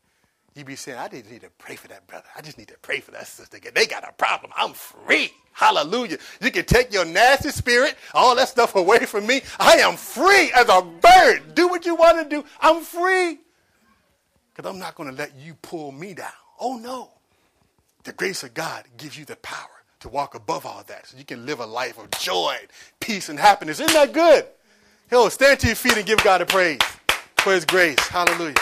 You 0.54 0.64
be 0.64 0.76
saying, 0.76 0.98
I 0.98 1.08
just 1.08 1.30
need 1.30 1.40
to 1.40 1.50
pray 1.58 1.76
for 1.76 1.88
that 1.88 2.06
brother. 2.06 2.26
I 2.36 2.42
just 2.42 2.58
need 2.58 2.68
to 2.68 2.78
pray 2.82 3.00
for 3.00 3.10
that 3.12 3.26
sister. 3.26 3.58
They 3.74 3.86
got 3.86 4.06
a 4.06 4.12
problem. 4.12 4.52
I'm 4.54 4.74
free. 4.74 5.32
Hallelujah. 5.52 6.18
You 6.40 6.50
can 6.50 6.64
take 6.66 6.92
your 6.92 7.06
nasty 7.06 7.50
spirit, 7.50 7.96
all 8.12 8.34
that 8.36 8.48
stuff 8.48 8.74
away 8.74 9.06
from 9.06 9.26
me. 9.26 9.40
I 9.58 9.76
am 9.76 9.96
free 9.96 10.52
as 10.54 10.68
a 10.68 10.82
bird. 10.82 11.54
Do 11.54 11.68
what 11.68 11.86
you 11.86 11.94
want 11.94 12.22
to 12.22 12.28
do. 12.28 12.44
I'm 12.60 12.82
free. 12.82 13.38
Because 14.54 14.70
I'm 14.70 14.78
not 14.78 14.94
going 14.94 15.10
to 15.10 15.16
let 15.16 15.34
you 15.36 15.54
pull 15.62 15.90
me 15.90 16.12
down. 16.12 16.28
Oh, 16.60 16.76
no. 16.76 17.10
The 18.04 18.12
grace 18.12 18.42
of 18.42 18.52
God 18.52 18.84
gives 18.98 19.16
you 19.18 19.24
the 19.24 19.36
power 19.36 19.68
to 20.00 20.08
walk 20.08 20.34
above 20.34 20.66
all 20.66 20.82
that 20.88 21.06
so 21.06 21.16
you 21.16 21.24
can 21.24 21.46
live 21.46 21.60
a 21.60 21.66
life 21.66 21.98
of 21.98 22.10
joy, 22.10 22.56
peace, 23.00 23.28
and 23.28 23.38
happiness. 23.38 23.80
Isn't 23.80 23.94
that 23.94 24.12
good? 24.12 24.46
Hell, 25.08 25.30
stand 25.30 25.60
to 25.60 25.68
your 25.68 25.76
feet 25.76 25.96
and 25.96 26.04
give 26.04 26.22
God 26.24 26.42
a 26.42 26.46
praise 26.46 26.80
for 27.38 27.52
his 27.52 27.64
grace. 27.64 27.98
Hallelujah. 28.08 28.54